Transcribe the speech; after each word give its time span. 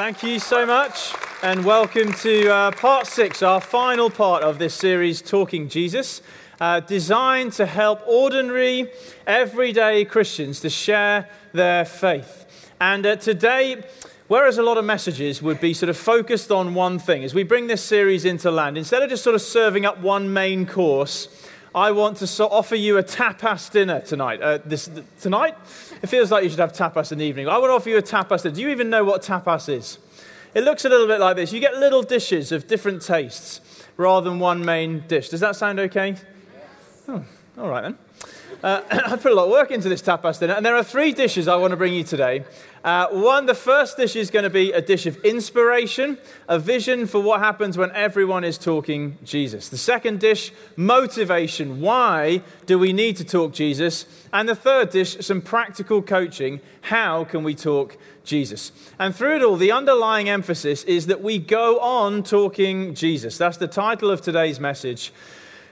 Thank 0.00 0.22
you 0.22 0.38
so 0.38 0.64
much, 0.64 1.12
and 1.42 1.62
welcome 1.62 2.14
to 2.14 2.48
uh, 2.50 2.70
part 2.70 3.06
six, 3.06 3.42
our 3.42 3.60
final 3.60 4.08
part 4.08 4.42
of 4.42 4.58
this 4.58 4.72
series, 4.72 5.20
Talking 5.20 5.68
Jesus, 5.68 6.22
uh, 6.58 6.80
designed 6.80 7.52
to 7.52 7.66
help 7.66 8.00
ordinary, 8.06 8.90
everyday 9.26 10.06
Christians 10.06 10.60
to 10.60 10.70
share 10.70 11.28
their 11.52 11.84
faith. 11.84 12.46
And 12.80 13.04
uh, 13.04 13.16
today, 13.16 13.84
whereas 14.26 14.56
a 14.56 14.62
lot 14.62 14.78
of 14.78 14.86
messages 14.86 15.42
would 15.42 15.60
be 15.60 15.74
sort 15.74 15.90
of 15.90 15.98
focused 15.98 16.50
on 16.50 16.72
one 16.72 16.98
thing, 16.98 17.22
as 17.22 17.34
we 17.34 17.42
bring 17.42 17.66
this 17.66 17.82
series 17.82 18.24
into 18.24 18.50
land, 18.50 18.78
instead 18.78 19.02
of 19.02 19.10
just 19.10 19.22
sort 19.22 19.34
of 19.34 19.42
serving 19.42 19.84
up 19.84 20.00
one 20.00 20.32
main 20.32 20.64
course, 20.64 21.28
I 21.74 21.90
want 21.90 22.16
to 22.16 22.26
so- 22.26 22.48
offer 22.48 22.74
you 22.74 22.96
a 22.96 23.02
tapas 23.02 23.70
dinner 23.70 24.00
tonight. 24.00 24.40
Uh, 24.40 24.60
this, 24.64 24.88
tonight? 25.20 25.58
It 26.02 26.06
feels 26.08 26.30
like 26.30 26.44
you 26.44 26.50
should 26.50 26.58
have 26.58 26.72
tapas 26.72 27.12
in 27.12 27.18
the 27.18 27.24
evening. 27.24 27.48
I 27.48 27.58
want 27.58 27.70
to 27.70 27.74
offer 27.74 27.90
you 27.90 27.98
a 27.98 28.02
tapas 28.02 28.42
dinner. 28.42 28.54
Do 28.54 28.62
you 28.62 28.68
even 28.68 28.88
know 28.88 29.04
what 29.04 29.22
tapas 29.22 29.68
is? 29.68 29.98
It 30.54 30.64
looks 30.64 30.84
a 30.84 30.88
little 30.88 31.06
bit 31.06 31.20
like 31.20 31.36
this. 31.36 31.52
You 31.52 31.60
get 31.60 31.76
little 31.76 32.02
dishes 32.02 32.52
of 32.52 32.66
different 32.66 33.02
tastes 33.02 33.60
rather 33.96 34.28
than 34.28 34.38
one 34.38 34.64
main 34.64 35.04
dish. 35.06 35.28
Does 35.28 35.40
that 35.40 35.56
sound 35.56 35.78
okay? 35.78 36.16
Oh, 37.06 37.24
all 37.58 37.68
right 37.68 37.82
then. 37.82 37.98
Uh, 38.62 38.82
I 38.90 39.16
put 39.16 39.32
a 39.32 39.34
lot 39.34 39.44
of 39.44 39.50
work 39.50 39.70
into 39.70 39.88
this 39.88 40.02
tapas 40.02 40.38
dinner, 40.38 40.54
and 40.54 40.64
there 40.64 40.76
are 40.76 40.84
three 40.84 41.12
dishes 41.12 41.48
I 41.48 41.56
want 41.56 41.70
to 41.70 41.76
bring 41.76 41.94
you 41.94 42.04
today. 42.04 42.44
Uh, 42.82 43.08
one, 43.08 43.46
the 43.46 43.54
first 43.54 43.96
dish 43.96 44.16
is 44.16 44.30
going 44.30 44.42
to 44.42 44.50
be 44.50 44.72
a 44.72 44.80
dish 44.80 45.04
of 45.06 45.16
inspiration, 45.18 46.18
a 46.48 46.58
vision 46.58 47.06
for 47.06 47.20
what 47.20 47.40
happens 47.40 47.76
when 47.76 47.90
everyone 47.92 48.42
is 48.42 48.56
talking 48.56 49.18
Jesus. 49.22 49.68
The 49.68 49.76
second 49.76 50.20
dish, 50.20 50.52
motivation. 50.76 51.80
Why 51.80 52.42
do 52.66 52.78
we 52.78 52.92
need 52.92 53.16
to 53.16 53.24
talk 53.24 53.52
Jesus? 53.52 54.06
And 54.32 54.48
the 54.48 54.54
third 54.54 54.90
dish, 54.90 55.18
some 55.20 55.42
practical 55.42 56.00
coaching. 56.00 56.60
How 56.82 57.24
can 57.24 57.44
we 57.44 57.54
talk 57.54 57.98
Jesus? 58.24 58.72
And 58.98 59.14
through 59.14 59.36
it 59.36 59.42
all, 59.42 59.56
the 59.56 59.72
underlying 59.72 60.30
emphasis 60.30 60.82
is 60.84 61.06
that 61.06 61.22
we 61.22 61.38
go 61.38 61.80
on 61.80 62.22
talking 62.22 62.94
Jesus. 62.94 63.36
That's 63.36 63.58
the 63.58 63.68
title 63.68 64.10
of 64.10 64.22
today's 64.22 64.58
message. 64.58 65.12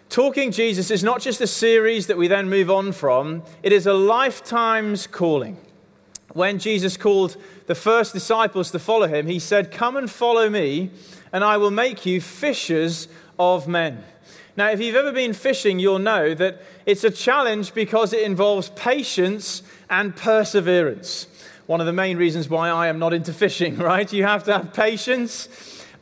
Talking 0.08 0.52
Jesus 0.52 0.90
is 0.90 1.04
not 1.04 1.20
just 1.20 1.40
a 1.42 1.46
series 1.46 2.06
that 2.06 2.16
we 2.16 2.28
then 2.28 2.48
move 2.48 2.70
on 2.70 2.92
from, 2.92 3.42
it 3.62 3.72
is 3.72 3.86
a 3.86 3.92
lifetime's 3.92 5.06
calling. 5.06 5.58
When 6.32 6.58
Jesus 6.58 6.96
called 6.96 7.36
the 7.66 7.74
first 7.74 8.14
disciples 8.14 8.70
to 8.70 8.78
follow 8.78 9.06
him, 9.06 9.26
he 9.26 9.38
said, 9.38 9.70
Come 9.70 9.96
and 9.96 10.10
follow 10.10 10.48
me, 10.48 10.90
and 11.32 11.44
I 11.44 11.58
will 11.58 11.70
make 11.70 12.06
you 12.06 12.20
fishers 12.22 13.08
of 13.38 13.68
men. 13.68 14.02
Now, 14.56 14.70
if 14.70 14.80
you've 14.80 14.96
ever 14.96 15.12
been 15.12 15.34
fishing, 15.34 15.78
you'll 15.78 15.98
know 15.98 16.34
that 16.34 16.62
it's 16.86 17.04
a 17.04 17.10
challenge 17.10 17.74
because 17.74 18.12
it 18.12 18.22
involves 18.22 18.70
patience 18.70 19.62
and 19.90 20.16
perseverance. 20.16 21.26
One 21.66 21.80
of 21.80 21.86
the 21.86 21.92
main 21.92 22.16
reasons 22.16 22.48
why 22.48 22.70
I 22.70 22.88
am 22.88 22.98
not 22.98 23.12
into 23.12 23.32
fishing, 23.32 23.76
right? 23.78 24.10
You 24.10 24.24
have 24.24 24.44
to 24.44 24.54
have 24.54 24.72
patience 24.72 25.48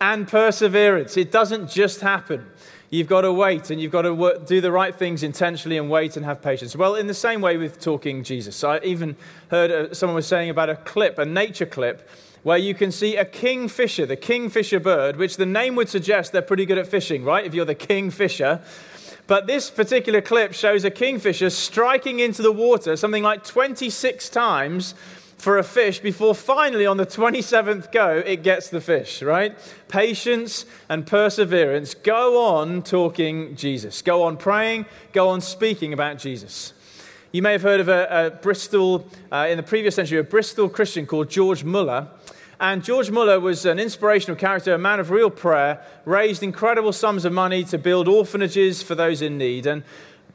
and 0.00 0.28
perseverance. 0.28 1.16
It 1.16 1.32
doesn't 1.32 1.70
just 1.70 2.00
happen. 2.00 2.46
You've 2.88 3.08
got 3.08 3.22
to 3.22 3.32
wait 3.32 3.70
and 3.70 3.80
you've 3.80 3.90
got 3.90 4.02
to 4.02 4.14
work, 4.14 4.46
do 4.46 4.60
the 4.60 4.70
right 4.70 4.94
things 4.94 5.22
intentionally 5.22 5.76
and 5.76 5.90
wait 5.90 6.16
and 6.16 6.24
have 6.24 6.40
patience. 6.40 6.76
Well, 6.76 6.94
in 6.94 7.08
the 7.08 7.14
same 7.14 7.40
way 7.40 7.56
with 7.56 7.80
talking 7.80 8.22
Jesus. 8.22 8.62
I 8.62 8.78
even 8.84 9.16
heard 9.50 9.70
uh, 9.70 9.94
someone 9.94 10.14
was 10.14 10.26
saying 10.26 10.50
about 10.50 10.70
a 10.70 10.76
clip, 10.76 11.18
a 11.18 11.24
nature 11.24 11.66
clip, 11.66 12.08
where 12.44 12.58
you 12.58 12.74
can 12.74 12.92
see 12.92 13.16
a 13.16 13.24
kingfisher, 13.24 14.06
the 14.06 14.16
kingfisher 14.16 14.78
bird, 14.78 15.16
which 15.16 15.36
the 15.36 15.46
name 15.46 15.74
would 15.74 15.88
suggest 15.88 16.30
they're 16.30 16.42
pretty 16.42 16.64
good 16.64 16.78
at 16.78 16.86
fishing, 16.86 17.24
right? 17.24 17.44
If 17.44 17.54
you're 17.54 17.64
the 17.64 17.74
kingfisher. 17.74 18.60
But 19.26 19.48
this 19.48 19.68
particular 19.68 20.20
clip 20.20 20.52
shows 20.52 20.84
a 20.84 20.90
kingfisher 20.90 21.50
striking 21.50 22.20
into 22.20 22.42
the 22.42 22.52
water 22.52 22.96
something 22.96 23.24
like 23.24 23.42
26 23.42 24.28
times 24.28 24.94
for 25.36 25.58
a 25.58 25.62
fish 25.62 26.00
before 26.00 26.34
finally 26.34 26.86
on 26.86 26.96
the 26.96 27.06
27th 27.06 27.92
go 27.92 28.22
it 28.24 28.42
gets 28.42 28.68
the 28.70 28.80
fish, 28.80 29.22
right? 29.22 29.56
Patience 29.88 30.64
and 30.88 31.06
perseverance. 31.06 31.94
Go 31.94 32.44
on 32.46 32.82
talking 32.82 33.54
Jesus. 33.54 34.02
Go 34.02 34.22
on 34.22 34.36
praying. 34.36 34.86
Go 35.12 35.28
on 35.28 35.40
speaking 35.40 35.92
about 35.92 36.18
Jesus. 36.18 36.72
You 37.32 37.42
may 37.42 37.52
have 37.52 37.62
heard 37.62 37.80
of 37.80 37.88
a, 37.88 38.06
a 38.08 38.30
Bristol, 38.30 39.06
uh, 39.30 39.46
in 39.50 39.58
the 39.58 39.62
previous 39.62 39.94
century, 39.94 40.18
a 40.18 40.24
Bristol 40.24 40.68
Christian 40.68 41.06
called 41.06 41.28
George 41.28 41.64
Muller. 41.64 42.08
And 42.58 42.82
George 42.82 43.10
Muller 43.10 43.38
was 43.38 43.66
an 43.66 43.78
inspirational 43.78 44.36
character, 44.36 44.72
a 44.72 44.78
man 44.78 45.00
of 45.00 45.10
real 45.10 45.28
prayer, 45.28 45.84
raised 46.06 46.42
incredible 46.42 46.92
sums 46.92 47.26
of 47.26 47.32
money 47.34 47.62
to 47.64 47.76
build 47.76 48.08
orphanages 48.08 48.82
for 48.82 48.94
those 48.94 49.20
in 49.20 49.36
need. 49.36 49.66
And 49.66 49.82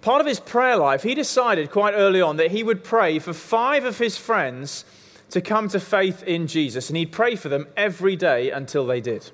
part 0.01 0.22
of 0.22 0.28
his 0.28 0.39
prayer 0.39 0.78
life, 0.78 1.03
he 1.03 1.16
decided 1.16 1.72
quite 1.72 1.94
early 1.94 2.22
on 2.22 2.38
that 2.38 2.51
he 2.51 2.63
would 2.63 2.84
pray 2.84 3.19
for 3.19 3.34
five 3.34 3.85
of 3.85 3.97
his 3.97 4.17
friends 4.17 4.85
to 5.29 5.41
come 5.41 5.69
to 5.69 5.79
faith 5.79 6.23
in 6.23 6.47
Jesus, 6.47 6.89
and 6.89 6.97
he'd 6.97 7.12
pray 7.12 7.35
for 7.35 7.50
them 7.50 7.67
every 7.78 8.16
day 8.16 8.51
until 8.51 8.85
they 8.85 9.00
did. 9.00 9.31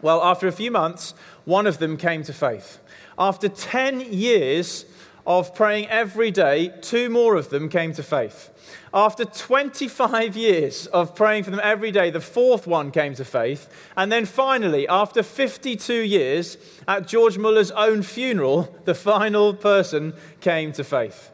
Well, 0.00 0.22
after 0.22 0.46
a 0.46 0.52
few 0.52 0.70
months, 0.70 1.14
one 1.44 1.66
of 1.66 1.78
them 1.78 1.96
came 1.96 2.22
to 2.24 2.32
faith. 2.32 2.78
After 3.18 3.48
10 3.48 4.12
years 4.12 4.84
of 5.26 5.54
praying 5.54 5.88
every 5.88 6.30
day, 6.30 6.72
two 6.80 7.10
more 7.10 7.34
of 7.34 7.48
them 7.50 7.68
came 7.68 7.92
to 7.94 8.02
faith. 8.02 8.50
After 8.94 9.24
25 9.24 10.36
years 10.36 10.86
of 10.86 11.14
praying 11.14 11.44
for 11.44 11.50
them 11.50 11.60
every 11.62 11.90
day, 11.90 12.10
the 12.10 12.20
fourth 12.20 12.66
one 12.66 12.90
came 12.90 13.14
to 13.14 13.24
faith. 13.24 13.68
And 13.96 14.12
then 14.12 14.24
finally, 14.24 14.86
after 14.88 15.22
52 15.22 15.94
years, 15.94 16.56
at 16.86 17.06
George 17.08 17.36
Muller's 17.36 17.70
own 17.72 18.02
funeral, 18.02 18.74
the 18.84 18.94
final 18.94 19.54
person 19.54 20.14
came 20.40 20.72
to 20.72 20.84
faith. 20.84 21.30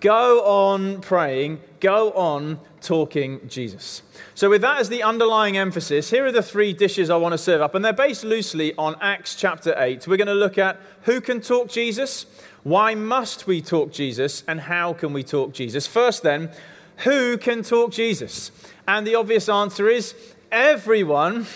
Go 0.00 0.44
on 0.44 1.00
praying, 1.00 1.60
go 1.80 2.12
on 2.12 2.60
talking 2.82 3.48
Jesus. 3.48 4.02
So, 4.34 4.50
with 4.50 4.60
that 4.60 4.78
as 4.78 4.90
the 4.90 5.02
underlying 5.02 5.56
emphasis, 5.56 6.10
here 6.10 6.26
are 6.26 6.32
the 6.32 6.42
three 6.42 6.74
dishes 6.74 7.08
I 7.08 7.16
want 7.16 7.32
to 7.32 7.38
serve 7.38 7.62
up, 7.62 7.74
and 7.74 7.82
they're 7.82 7.94
based 7.94 8.22
loosely 8.22 8.74
on 8.76 8.96
Acts 9.00 9.34
chapter 9.34 9.74
8. 9.78 10.06
We're 10.06 10.18
going 10.18 10.26
to 10.26 10.34
look 10.34 10.58
at 10.58 10.78
who 11.02 11.22
can 11.22 11.40
talk 11.40 11.68
Jesus, 11.68 12.26
why 12.64 12.94
must 12.94 13.46
we 13.46 13.62
talk 13.62 13.92
Jesus, 13.92 14.44
and 14.46 14.60
how 14.60 14.92
can 14.92 15.12
we 15.12 15.22
talk 15.22 15.54
Jesus. 15.54 15.86
First, 15.86 16.22
then, 16.22 16.50
who 16.98 17.36
can 17.38 17.62
talk 17.62 17.92
Jesus? 17.92 18.50
And 18.86 19.06
the 19.06 19.14
obvious 19.14 19.48
answer 19.48 19.88
is 19.88 20.14
everyone 20.52 21.46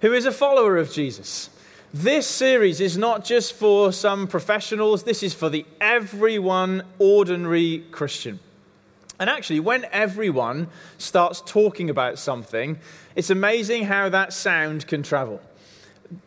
who 0.00 0.12
is 0.12 0.26
a 0.26 0.32
follower 0.32 0.76
of 0.76 0.92
Jesus. 0.92 1.48
This 1.94 2.26
series 2.26 2.80
is 2.80 2.96
not 2.96 3.24
just 3.24 3.52
for 3.52 3.92
some 3.92 4.26
professionals, 4.26 5.02
this 5.02 5.22
is 5.22 5.34
for 5.34 5.48
the 5.48 5.66
everyone 5.80 6.82
ordinary 6.98 7.84
Christian. 7.90 8.40
And 9.20 9.28
actually, 9.28 9.60
when 9.60 9.84
everyone 9.92 10.68
starts 10.98 11.42
talking 11.44 11.90
about 11.90 12.18
something, 12.18 12.78
it's 13.14 13.30
amazing 13.30 13.84
how 13.84 14.08
that 14.08 14.32
sound 14.32 14.86
can 14.86 15.02
travel. 15.02 15.40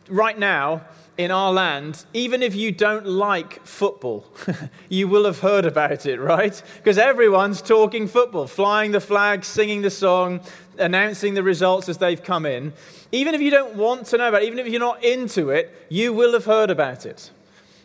Right 0.08 0.38
now, 0.38 0.82
in 1.18 1.30
our 1.30 1.52
land, 1.52 2.04
even 2.12 2.42
if 2.42 2.54
you 2.54 2.72
don't 2.72 3.06
like 3.06 3.64
football, 3.64 4.26
you 4.88 5.08
will 5.08 5.24
have 5.24 5.40
heard 5.40 5.64
about 5.64 6.06
it, 6.06 6.20
right? 6.20 6.62
Because 6.76 6.98
everyone's 6.98 7.62
talking 7.62 8.06
football, 8.06 8.46
flying 8.46 8.92
the 8.92 9.00
flag, 9.00 9.44
singing 9.44 9.82
the 9.82 9.90
song, 9.90 10.40
announcing 10.78 11.34
the 11.34 11.42
results 11.42 11.88
as 11.88 11.98
they've 11.98 12.22
come 12.22 12.44
in. 12.44 12.72
Even 13.12 13.34
if 13.34 13.40
you 13.40 13.50
don't 13.50 13.76
want 13.76 14.06
to 14.06 14.18
know 14.18 14.28
about 14.28 14.42
it, 14.42 14.46
even 14.46 14.58
if 14.58 14.68
you're 14.68 14.80
not 14.80 15.02
into 15.02 15.50
it, 15.50 15.86
you 15.88 16.12
will 16.12 16.32
have 16.32 16.44
heard 16.44 16.70
about 16.70 17.06
it. 17.06 17.30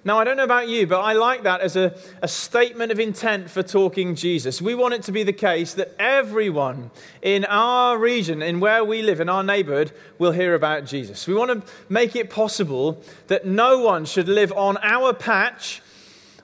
Now, 0.03 0.17
I 0.17 0.23
don't 0.23 0.35
know 0.35 0.43
about 0.43 0.67
you, 0.67 0.87
but 0.87 0.99
I 0.99 1.13
like 1.13 1.43
that 1.43 1.61
as 1.61 1.75
a, 1.75 1.95
a 2.23 2.27
statement 2.27 2.91
of 2.91 2.99
intent 2.99 3.51
for 3.51 3.61
talking 3.61 4.15
Jesus. 4.15 4.59
We 4.59 4.73
want 4.73 4.95
it 4.95 5.03
to 5.03 5.11
be 5.11 5.21
the 5.21 5.33
case 5.33 5.75
that 5.75 5.93
everyone 5.99 6.89
in 7.21 7.45
our 7.45 7.99
region, 7.99 8.41
in 8.41 8.59
where 8.59 8.83
we 8.83 9.03
live, 9.03 9.19
in 9.19 9.29
our 9.29 9.43
neighborhood, 9.43 9.91
will 10.17 10.31
hear 10.31 10.55
about 10.55 10.85
Jesus. 10.85 11.27
We 11.27 11.35
want 11.35 11.51
to 11.51 11.73
make 11.87 12.15
it 12.15 12.31
possible 12.31 12.99
that 13.27 13.45
no 13.45 13.79
one 13.79 14.05
should 14.05 14.27
live 14.27 14.51
on 14.53 14.79
our 14.81 15.13
patch, 15.13 15.83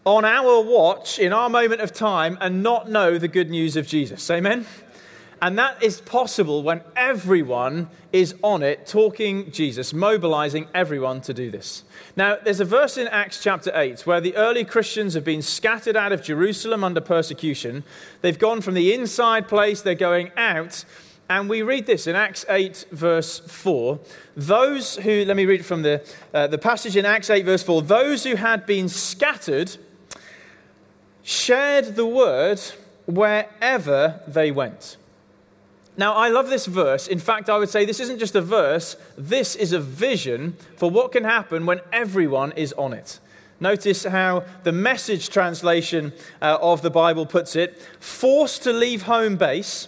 on 0.05 0.23
our 0.23 0.61
watch, 0.61 1.17
in 1.17 1.33
our 1.33 1.49
moment 1.49 1.81
of 1.81 1.91
time, 1.91 2.37
and 2.39 2.61
not 2.61 2.91
know 2.91 3.17
the 3.17 3.27
good 3.27 3.49
news 3.49 3.75
of 3.75 3.87
Jesus. 3.87 4.29
Amen? 4.29 4.67
And 5.41 5.57
that 5.59 5.83
is 5.83 6.01
possible 6.01 6.63
when 6.63 6.81
everyone 6.95 7.89
is 8.11 8.33
on 8.41 8.63
it, 8.63 8.87
talking 8.87 9.51
Jesus, 9.51 9.93
mobilizing 9.93 10.67
everyone 10.73 11.21
to 11.21 11.33
do 11.33 11.51
this. 11.51 11.83
Now, 12.15 12.37
there's 12.43 12.59
a 12.59 12.65
verse 12.65 12.97
in 12.97 13.07
Acts 13.07 13.43
chapter 13.43 13.71
8 13.73 14.07
where 14.07 14.19
the 14.19 14.35
early 14.35 14.65
Christians 14.65 15.13
have 15.13 15.23
been 15.23 15.43
scattered 15.43 15.95
out 15.95 16.11
of 16.11 16.23
Jerusalem 16.23 16.83
under 16.83 17.01
persecution. 17.01 17.83
They've 18.21 18.39
gone 18.39 18.61
from 18.61 18.73
the 18.73 18.93
inside 18.93 19.47
place, 19.47 19.81
they're 19.81 19.93
going 19.95 20.31
out. 20.35 20.85
And 21.29 21.49
we 21.49 21.61
read 21.61 21.85
this 21.85 22.07
in 22.07 22.15
Acts 22.15 22.45
8, 22.49 22.87
verse 22.91 23.39
4. 23.39 23.99
Those 24.35 24.95
who, 24.95 25.25
let 25.25 25.35
me 25.35 25.45
read 25.45 25.65
from 25.65 25.81
the, 25.81 26.01
uh, 26.33 26.47
the 26.47 26.57
passage 26.57 26.95
in 26.95 27.05
Acts 27.05 27.29
8, 27.29 27.45
verse 27.45 27.61
4. 27.63 27.81
Those 27.83 28.23
who 28.23 28.35
had 28.35 28.65
been 28.65 28.87
scattered 28.87 29.75
shared 31.21 31.95
the 31.95 32.05
word 32.05 32.61
wherever 33.05 34.21
they 34.25 34.51
went. 34.51 34.97
Now, 35.97 36.13
I 36.13 36.29
love 36.29 36.49
this 36.49 36.67
verse. 36.67 37.07
In 37.07 37.17
fact, 37.17 37.49
I 37.49 37.57
would 37.57 37.69
say 37.69 37.83
this 37.83 37.99
isn't 37.99 38.19
just 38.19 38.35
a 38.35 38.41
verse, 38.41 38.95
this 39.17 39.55
is 39.55 39.73
a 39.73 39.79
vision 39.79 40.55
for 40.75 40.91
what 40.91 41.11
can 41.11 41.23
happen 41.23 41.65
when 41.65 41.81
everyone 41.91 42.51
is 42.51 42.71
on 42.73 42.93
it. 42.93 43.19
Notice 43.59 44.03
how 44.03 44.43
the 44.61 44.71
message 44.71 45.29
translation 45.29 46.13
uh, 46.39 46.59
of 46.61 46.83
the 46.83 46.91
Bible 46.91 47.25
puts 47.25 47.55
it 47.55 47.81
forced 47.99 48.61
to 48.63 48.71
leave 48.71 49.03
home 49.03 49.35
base, 49.35 49.87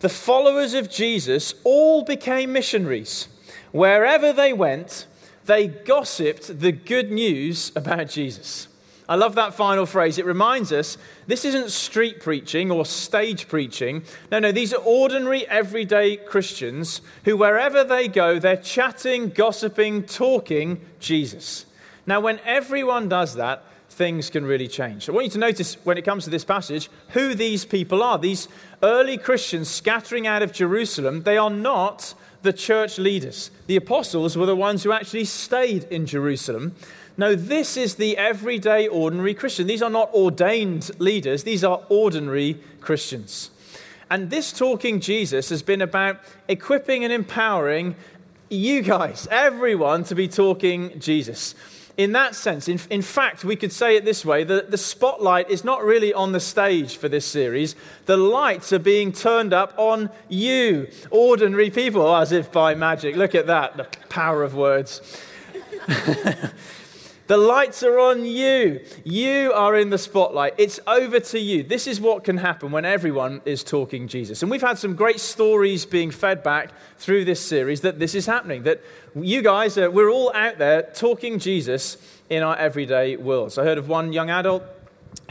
the 0.00 0.08
followers 0.08 0.74
of 0.74 0.90
Jesus 0.90 1.54
all 1.62 2.02
became 2.02 2.52
missionaries. 2.52 3.28
Wherever 3.70 4.32
they 4.32 4.52
went, 4.52 5.06
they 5.44 5.68
gossiped 5.68 6.58
the 6.58 6.72
good 6.72 7.12
news 7.12 7.70
about 7.76 8.08
Jesus. 8.08 8.66
I 9.08 9.14
love 9.14 9.36
that 9.36 9.54
final 9.54 9.86
phrase. 9.86 10.18
It 10.18 10.26
reminds 10.26 10.72
us 10.72 10.98
this 11.26 11.44
isn't 11.44 11.70
street 11.70 12.20
preaching 12.20 12.70
or 12.70 12.84
stage 12.84 13.46
preaching. 13.46 14.02
No, 14.32 14.40
no, 14.40 14.50
these 14.50 14.74
are 14.74 14.82
ordinary, 14.82 15.46
everyday 15.46 16.16
Christians 16.16 17.00
who, 17.24 17.36
wherever 17.36 17.84
they 17.84 18.08
go, 18.08 18.38
they're 18.38 18.56
chatting, 18.56 19.30
gossiping, 19.30 20.02
talking 20.02 20.80
Jesus. 20.98 21.66
Now, 22.06 22.20
when 22.20 22.40
everyone 22.44 23.08
does 23.08 23.34
that, 23.34 23.64
things 23.96 24.28
can 24.28 24.44
really 24.44 24.68
change. 24.68 25.08
I 25.08 25.12
want 25.12 25.26
you 25.26 25.32
to 25.32 25.38
notice 25.38 25.74
when 25.84 25.96
it 25.96 26.04
comes 26.04 26.24
to 26.24 26.30
this 26.30 26.44
passage 26.44 26.90
who 27.10 27.34
these 27.34 27.64
people 27.64 28.02
are. 28.02 28.18
These 28.18 28.48
early 28.82 29.16
Christians 29.16 29.70
scattering 29.70 30.26
out 30.26 30.42
of 30.42 30.52
Jerusalem, 30.52 31.22
they 31.22 31.38
are 31.38 31.50
not 31.50 32.14
the 32.42 32.52
church 32.52 32.98
leaders. 32.98 33.50
The 33.66 33.76
apostles 33.76 34.36
were 34.36 34.46
the 34.46 34.54
ones 34.54 34.82
who 34.82 34.92
actually 34.92 35.24
stayed 35.24 35.84
in 35.84 36.06
Jerusalem. 36.06 36.74
No, 37.18 37.34
this 37.34 37.76
is 37.76 37.94
the 37.94 38.16
everyday, 38.18 38.86
ordinary 38.88 39.32
Christian. 39.32 39.66
These 39.66 39.82
are 39.82 39.90
not 39.90 40.12
ordained 40.12 40.90
leaders, 40.98 41.44
these 41.44 41.64
are 41.64 41.82
ordinary 41.88 42.60
Christians. 42.80 43.50
And 44.10 44.30
this 44.30 44.52
talking 44.52 45.00
Jesus 45.00 45.48
has 45.48 45.62
been 45.62 45.82
about 45.82 46.20
equipping 46.46 47.02
and 47.02 47.12
empowering 47.12 47.96
you 48.48 48.82
guys, 48.82 49.26
everyone, 49.30 50.04
to 50.04 50.14
be 50.14 50.28
talking 50.28 51.00
Jesus. 51.00 51.54
In 51.96 52.12
that 52.12 52.34
sense, 52.34 52.68
in, 52.68 52.78
in 52.90 53.00
fact, 53.00 53.42
we 53.42 53.56
could 53.56 53.72
say 53.72 53.96
it 53.96 54.04
this 54.04 54.22
way 54.24 54.44
the, 54.44 54.66
the 54.68 54.76
spotlight 54.76 55.50
is 55.50 55.64
not 55.64 55.82
really 55.82 56.12
on 56.12 56.32
the 56.32 56.40
stage 56.40 56.98
for 56.98 57.08
this 57.08 57.24
series. 57.24 57.74
The 58.04 58.18
lights 58.18 58.72
are 58.74 58.78
being 58.78 59.12
turned 59.12 59.54
up 59.54 59.74
on 59.78 60.10
you, 60.28 60.88
ordinary 61.10 61.70
people, 61.70 62.14
as 62.14 62.32
if 62.32 62.52
by 62.52 62.74
magic. 62.74 63.16
Look 63.16 63.34
at 63.34 63.46
that, 63.46 63.78
the 63.78 63.84
power 64.10 64.42
of 64.42 64.54
words. 64.54 65.00
The 67.26 67.36
lights 67.36 67.82
are 67.82 67.98
on 67.98 68.24
you. 68.24 68.80
You 69.02 69.52
are 69.52 69.74
in 69.76 69.90
the 69.90 69.98
spotlight. 69.98 70.54
It's 70.58 70.78
over 70.86 71.18
to 71.18 71.40
you. 71.40 71.64
This 71.64 71.88
is 71.88 72.00
what 72.00 72.22
can 72.22 72.36
happen 72.36 72.70
when 72.70 72.84
everyone 72.84 73.42
is 73.44 73.64
talking 73.64 74.06
Jesus. 74.06 74.42
And 74.42 74.50
we've 74.50 74.62
had 74.62 74.78
some 74.78 74.94
great 74.94 75.18
stories 75.18 75.84
being 75.84 76.12
fed 76.12 76.44
back 76.44 76.70
through 76.98 77.24
this 77.24 77.44
series 77.44 77.80
that 77.80 77.98
this 77.98 78.14
is 78.14 78.26
happening, 78.26 78.62
that 78.62 78.80
you 79.16 79.42
guys, 79.42 79.76
we're 79.76 80.10
all 80.10 80.32
out 80.34 80.58
there 80.58 80.82
talking 80.82 81.40
Jesus 81.40 81.96
in 82.30 82.44
our 82.44 82.56
everyday 82.56 83.16
worlds. 83.16 83.58
I 83.58 83.64
heard 83.64 83.78
of 83.78 83.88
one 83.88 84.12
young 84.12 84.30
adult 84.30 84.62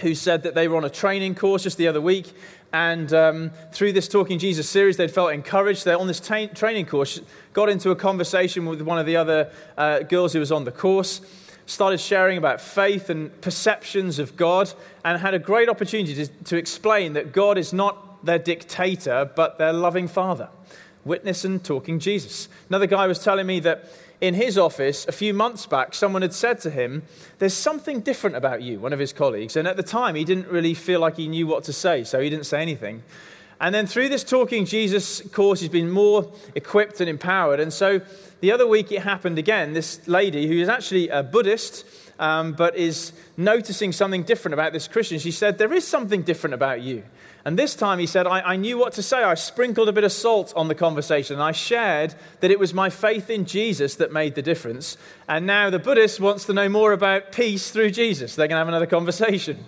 who 0.01 0.15
said 0.15 0.43
that 0.43 0.53
they 0.53 0.67
were 0.67 0.75
on 0.75 0.83
a 0.83 0.89
training 0.89 1.35
course 1.35 1.63
just 1.63 1.77
the 1.77 1.87
other 1.87 2.01
week. 2.01 2.33
And 2.73 3.13
um, 3.13 3.51
through 3.71 3.93
this 3.93 4.09
Talking 4.09 4.37
Jesus 4.37 4.69
series, 4.69 4.97
they'd 4.97 5.09
felt 5.09 5.31
encouraged. 5.31 5.85
They're 5.85 5.97
on 5.97 6.07
this 6.07 6.19
ta- 6.19 6.47
training 6.47 6.87
course, 6.87 7.21
got 7.53 7.69
into 7.69 7.91
a 7.91 7.95
conversation 7.95 8.65
with 8.65 8.81
one 8.81 8.97
of 8.97 9.05
the 9.05 9.15
other 9.15 9.49
uh, 9.77 9.99
girls 9.99 10.33
who 10.33 10.39
was 10.39 10.51
on 10.51 10.65
the 10.65 10.73
course 10.73 11.21
started 11.65 11.99
sharing 11.99 12.37
about 12.37 12.61
faith 12.61 13.09
and 13.09 13.39
perceptions 13.41 14.19
of 14.19 14.35
God, 14.37 14.73
and 15.03 15.19
had 15.19 15.33
a 15.33 15.39
great 15.39 15.69
opportunity 15.69 16.13
to, 16.13 16.27
to 16.45 16.57
explain 16.57 17.13
that 17.13 17.31
God 17.31 17.57
is 17.57 17.73
not 17.73 18.25
their 18.25 18.39
dictator, 18.39 19.29
but 19.35 19.57
their 19.57 19.73
loving 19.73 20.07
father. 20.07 20.49
Witness 21.03 21.45
and 21.45 21.63
talking 21.63 21.99
Jesus. 21.99 22.49
Another 22.69 22.87
guy 22.87 23.07
was 23.07 23.19
telling 23.19 23.45
me 23.45 23.59
that 23.61 23.85
in 24.21 24.33
his 24.33 24.57
office 24.57 25.05
a 25.07 25.11
few 25.11 25.33
months 25.33 25.65
back, 25.65 25.93
someone 25.93 26.21
had 26.21 26.33
said 26.33 26.59
to 26.61 26.69
him, 26.69 27.03
There's 27.37 27.53
something 27.53 28.01
different 28.01 28.35
about 28.35 28.61
you, 28.61 28.79
one 28.79 28.93
of 28.93 28.99
his 28.99 29.13
colleagues. 29.13 29.55
And 29.55 29.67
at 29.67 29.77
the 29.77 29.83
time, 29.83 30.15
he 30.15 30.23
didn't 30.23 30.47
really 30.47 30.73
feel 30.73 30.99
like 30.99 31.17
he 31.17 31.27
knew 31.27 31.47
what 31.47 31.63
to 31.65 31.73
say, 31.73 32.03
so 32.03 32.19
he 32.19 32.29
didn't 32.29 32.45
say 32.45 32.61
anything. 32.61 33.03
And 33.59 33.73
then 33.73 33.87
through 33.87 34.09
this 34.09 34.23
Talking 34.23 34.65
Jesus 34.65 35.21
course, 35.29 35.59
he's 35.61 35.69
been 35.69 35.89
more 35.89 36.31
equipped 36.55 36.99
and 36.99 37.09
empowered. 37.09 37.59
And 37.59 37.71
so 37.71 38.01
the 38.45 38.51
other 38.51 38.67
week 38.67 38.91
it 38.91 39.01
happened 39.01 39.39
again. 39.39 39.73
This 39.73 40.07
lady, 40.07 40.45
who 40.45 40.53
is 40.53 40.69
actually 40.69 41.09
a 41.09 41.23
Buddhist, 41.23 41.83
um, 42.19 42.53
but 42.53 42.77
is 42.77 43.11
noticing 43.37 43.91
something 43.91 44.21
different 44.21 44.53
about 44.53 44.71
this 44.71 44.87
Christian, 44.87 45.17
she 45.17 45.31
said, 45.31 45.57
There 45.57 45.73
is 45.73 45.87
something 45.87 46.21
different 46.21 46.53
about 46.53 46.81
you. 46.81 47.01
And 47.43 47.57
this 47.57 47.73
time 47.73 47.97
he 47.97 48.05
said, 48.05 48.27
I, 48.27 48.41
I, 48.41 48.55
knew 48.55 48.77
what 48.77 48.93
to 48.93 49.01
say. 49.01 49.23
I 49.23 49.33
sprinkled 49.33 49.89
a 49.89 49.91
bit 49.91 50.03
of 50.03 50.11
salt 50.11 50.53
on 50.55 50.67
the 50.67 50.75
conversation 50.75 51.37
and 51.37 51.41
I 51.41 51.53
shared 51.53 52.13
that 52.41 52.51
it 52.51 52.59
was 52.59 52.71
my 52.71 52.91
faith 52.91 53.31
in 53.31 53.45
Jesus 53.45 53.95
that 53.95 54.13
made 54.13 54.35
the 54.35 54.43
difference. 54.43 54.95
And 55.27 55.47
now 55.47 55.71
the 55.71 55.79
Buddhist 55.79 56.19
wants 56.19 56.45
to 56.45 56.53
know 56.53 56.69
more 56.69 56.93
about 56.93 57.31
peace 57.31 57.71
through 57.71 57.89
Jesus. 57.91 58.35
They're 58.35 58.47
going 58.47 58.57
to 58.57 58.59
have 58.59 58.67
another 58.67 58.85
conversation. 58.85 59.65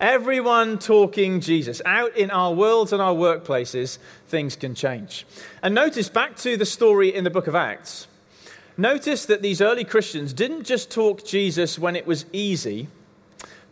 Everyone 0.00 0.78
talking 0.78 1.40
Jesus. 1.40 1.82
Out 1.84 2.16
in 2.16 2.30
our 2.30 2.54
worlds 2.54 2.94
and 2.94 3.02
our 3.02 3.14
workplaces, 3.14 3.98
things 4.28 4.56
can 4.56 4.74
change. 4.74 5.26
And 5.62 5.74
notice 5.74 6.08
back 6.08 6.36
to 6.38 6.56
the 6.56 6.66
story 6.66 7.14
in 7.14 7.24
the 7.24 7.30
book 7.30 7.48
of 7.48 7.54
Acts. 7.54 8.08
Notice 8.76 9.24
that 9.26 9.42
these 9.42 9.60
early 9.60 9.84
Christians 9.84 10.32
didn't 10.32 10.64
just 10.64 10.90
talk 10.90 11.24
Jesus 11.24 11.78
when 11.78 11.94
it 11.94 12.06
was 12.06 12.26
easy. 12.32 12.88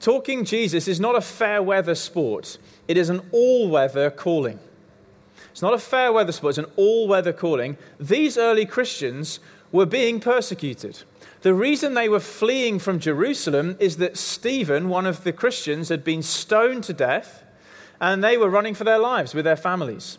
Talking 0.00 0.44
Jesus 0.44 0.86
is 0.86 1.00
not 1.00 1.16
a 1.16 1.20
fair 1.20 1.62
weather 1.62 1.94
sport, 1.94 2.58
it 2.88 2.96
is 2.96 3.08
an 3.08 3.22
all 3.32 3.68
weather 3.68 4.10
calling. 4.10 4.58
It's 5.50 5.62
not 5.62 5.74
a 5.74 5.78
fair 5.78 6.12
weather 6.12 6.32
sport, 6.32 6.52
it's 6.52 6.66
an 6.66 6.72
all 6.76 7.06
weather 7.06 7.32
calling. 7.32 7.76
These 8.00 8.38
early 8.38 8.64
Christians 8.64 9.38
were 9.70 9.86
being 9.86 10.20
persecuted. 10.20 11.02
The 11.42 11.54
reason 11.54 11.94
they 11.94 12.08
were 12.08 12.20
fleeing 12.20 12.78
from 12.78 13.00
Jerusalem 13.00 13.76
is 13.80 13.96
that 13.96 14.16
Stephen, 14.16 14.88
one 14.88 15.06
of 15.06 15.24
the 15.24 15.32
Christians, 15.32 15.88
had 15.88 16.04
been 16.04 16.22
stoned 16.22 16.84
to 16.84 16.92
death 16.92 17.42
and 18.00 18.22
they 18.22 18.36
were 18.36 18.50
running 18.50 18.74
for 18.74 18.84
their 18.84 18.98
lives 18.98 19.34
with 19.34 19.44
their 19.44 19.56
families. 19.56 20.18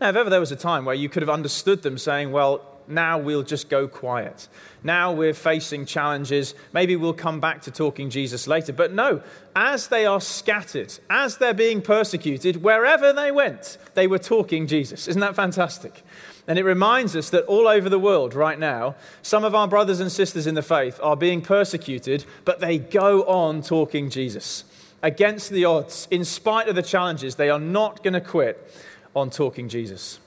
Now, 0.00 0.08
if 0.08 0.16
ever 0.16 0.30
there 0.30 0.40
was 0.40 0.52
a 0.52 0.56
time 0.56 0.84
where 0.84 0.94
you 0.94 1.08
could 1.08 1.22
have 1.22 1.30
understood 1.30 1.82
them 1.82 1.98
saying, 1.98 2.32
Well, 2.32 2.64
now 2.88 3.18
we'll 3.18 3.42
just 3.42 3.68
go 3.68 3.86
quiet. 3.86 4.48
Now 4.82 5.12
we're 5.12 5.34
facing 5.34 5.86
challenges. 5.86 6.54
Maybe 6.72 6.96
we'll 6.96 7.12
come 7.12 7.40
back 7.40 7.62
to 7.62 7.70
talking 7.70 8.10
Jesus 8.10 8.46
later. 8.46 8.72
But 8.72 8.92
no, 8.92 9.22
as 9.54 9.88
they 9.88 10.06
are 10.06 10.20
scattered, 10.20 10.92
as 11.08 11.38
they're 11.38 11.54
being 11.54 11.82
persecuted, 11.82 12.62
wherever 12.62 13.12
they 13.12 13.30
went, 13.30 13.78
they 13.94 14.06
were 14.06 14.18
talking 14.18 14.66
Jesus. 14.66 15.08
Isn't 15.08 15.20
that 15.20 15.36
fantastic? 15.36 16.02
And 16.46 16.58
it 16.58 16.64
reminds 16.64 17.14
us 17.14 17.30
that 17.30 17.44
all 17.44 17.68
over 17.68 17.88
the 17.88 17.98
world 17.98 18.34
right 18.34 18.58
now, 18.58 18.96
some 19.22 19.44
of 19.44 19.54
our 19.54 19.68
brothers 19.68 20.00
and 20.00 20.10
sisters 20.10 20.46
in 20.46 20.54
the 20.54 20.62
faith 20.62 20.98
are 21.02 21.16
being 21.16 21.42
persecuted, 21.42 22.24
but 22.44 22.60
they 22.60 22.78
go 22.78 23.22
on 23.24 23.62
talking 23.62 24.10
Jesus. 24.10 24.64
Against 25.02 25.50
the 25.50 25.64
odds, 25.64 26.08
in 26.10 26.24
spite 26.24 26.68
of 26.68 26.74
the 26.74 26.82
challenges, 26.82 27.36
they 27.36 27.50
are 27.50 27.60
not 27.60 28.02
going 28.02 28.14
to 28.14 28.20
quit 28.20 28.72
on 29.14 29.30
talking 29.30 29.68
Jesus. 29.68 30.18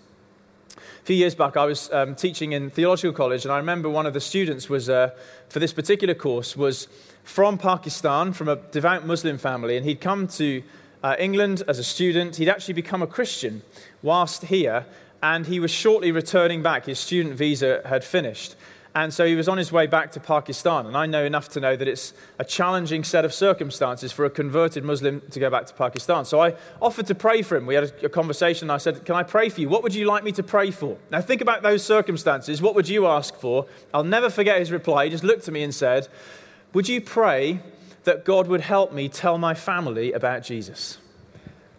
Few 1.03 1.17
years 1.17 1.35
back, 1.35 1.57
I 1.57 1.65
was 1.65 1.91
um, 1.91 2.15
teaching 2.15 2.53
in 2.53 2.69
theological 2.69 3.11
college, 3.11 3.43
and 3.43 3.51
I 3.51 3.57
remember 3.57 3.89
one 3.89 4.05
of 4.05 4.13
the 4.13 4.21
students 4.21 4.69
was, 4.69 4.89
uh, 4.89 5.09
for 5.49 5.59
this 5.59 5.73
particular 5.73 6.13
course, 6.13 6.55
was 6.55 6.87
from 7.25 7.57
Pakistan, 7.57 8.31
from 8.31 8.47
a 8.47 8.55
devout 8.55 9.05
Muslim 9.05 9.37
family, 9.37 9.75
and 9.75 9.85
he'd 9.85 9.99
come 9.99 10.29
to 10.29 10.63
uh, 11.03 11.17
England 11.19 11.61
as 11.67 11.77
a 11.77 11.83
student. 11.83 12.37
He'd 12.37 12.47
actually 12.47 12.75
become 12.75 13.01
a 13.01 13.07
Christian 13.07 13.63
whilst 14.01 14.43
here, 14.43 14.85
and 15.21 15.45
he 15.45 15.59
was 15.59 15.71
shortly 15.71 16.13
returning 16.13 16.63
back. 16.63 16.85
His 16.85 16.99
student 16.99 17.35
visa 17.35 17.81
had 17.83 18.05
finished. 18.05 18.55
And 18.95 19.11
so 19.11 19.25
he 19.25 19.33
was 19.33 19.47
on 19.47 19.57
his 19.57 19.71
way 19.71 19.87
back 19.87 20.11
to 20.11 20.19
Pakistan. 20.19 20.85
And 20.85 20.95
I 20.95 21.07
know 21.07 21.25
enough 21.25 21.49
to 21.49 21.59
know 21.59 21.75
that 21.75 21.87
it's 21.87 22.13
a 22.37 22.45
challenging 22.45 23.03
set 23.03 23.25
of 23.25 23.33
circumstances 23.33 24.11
for 24.11 24.23
a 24.23 24.29
converted 24.29 24.83
Muslim 24.83 25.21
to 25.31 25.39
go 25.39 25.49
back 25.49 25.65
to 25.65 25.73
Pakistan. 25.73 26.25
So 26.25 26.39
I 26.39 26.55
offered 26.79 27.07
to 27.07 27.15
pray 27.15 27.41
for 27.41 27.57
him. 27.57 27.65
We 27.65 27.73
had 27.73 27.85
a, 27.85 28.05
a 28.05 28.09
conversation. 28.09 28.69
I 28.69 28.77
said, 28.77 29.03
Can 29.03 29.15
I 29.15 29.23
pray 29.23 29.49
for 29.49 29.61
you? 29.61 29.69
What 29.69 29.81
would 29.81 29.95
you 29.95 30.05
like 30.05 30.23
me 30.23 30.31
to 30.33 30.43
pray 30.43 30.69
for? 30.69 30.97
Now 31.09 31.21
think 31.21 31.41
about 31.41 31.63
those 31.63 31.83
circumstances. 31.83 32.61
What 32.61 32.75
would 32.75 32.87
you 32.87 33.07
ask 33.07 33.35
for? 33.35 33.65
I'll 33.93 34.03
never 34.03 34.29
forget 34.29 34.59
his 34.59 34.71
reply. 34.71 35.05
He 35.05 35.09
just 35.09 35.23
looked 35.23 35.47
at 35.47 35.53
me 35.53 35.63
and 35.63 35.73
said, 35.73 36.07
Would 36.73 36.87
you 36.87 37.01
pray 37.01 37.61
that 38.03 38.25
God 38.25 38.47
would 38.47 38.61
help 38.61 38.93
me 38.93 39.09
tell 39.09 39.39
my 39.39 39.55
family 39.55 40.13
about 40.13 40.43
Jesus? 40.43 40.99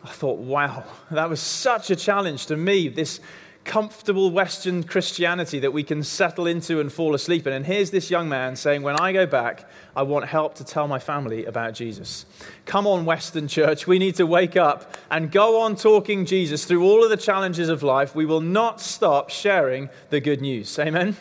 I 0.04 0.08
thought, 0.08 0.38
wow, 0.38 0.84
that 1.10 1.30
was 1.30 1.40
such 1.40 1.90
a 1.90 1.96
challenge 1.96 2.46
to 2.46 2.56
me, 2.56 2.88
this 2.88 3.20
comfortable 3.64 4.30
Western 4.30 4.84
Christianity 4.84 5.58
that 5.60 5.72
we 5.72 5.82
can 5.82 6.02
settle 6.02 6.46
into 6.46 6.80
and 6.80 6.92
fall 6.92 7.14
asleep 7.14 7.46
in. 7.46 7.52
And 7.52 7.64
here's 7.64 7.90
this 7.90 8.10
young 8.10 8.28
man 8.28 8.56
saying, 8.56 8.82
When 8.82 8.96
I 9.00 9.12
go 9.12 9.26
back, 9.26 9.68
I 9.96 10.02
want 10.02 10.26
help 10.26 10.54
to 10.56 10.64
tell 10.64 10.86
my 10.86 10.98
family 10.98 11.44
about 11.46 11.74
Jesus. 11.74 12.26
Come 12.66 12.86
on, 12.86 13.04
Western 13.04 13.48
church, 13.48 13.86
we 13.86 13.98
need 13.98 14.16
to 14.16 14.26
wake 14.26 14.56
up 14.56 14.94
and 15.10 15.30
go 15.32 15.60
on 15.62 15.76
talking 15.76 16.26
Jesus 16.26 16.64
through 16.64 16.84
all 16.84 17.02
of 17.02 17.10
the 17.10 17.16
challenges 17.16 17.68
of 17.68 17.82
life. 17.82 18.14
We 18.14 18.26
will 18.26 18.42
not 18.42 18.80
stop 18.80 19.30
sharing 19.30 19.88
the 20.10 20.20
good 20.20 20.40
news. 20.40 20.78
Amen? 20.78 21.16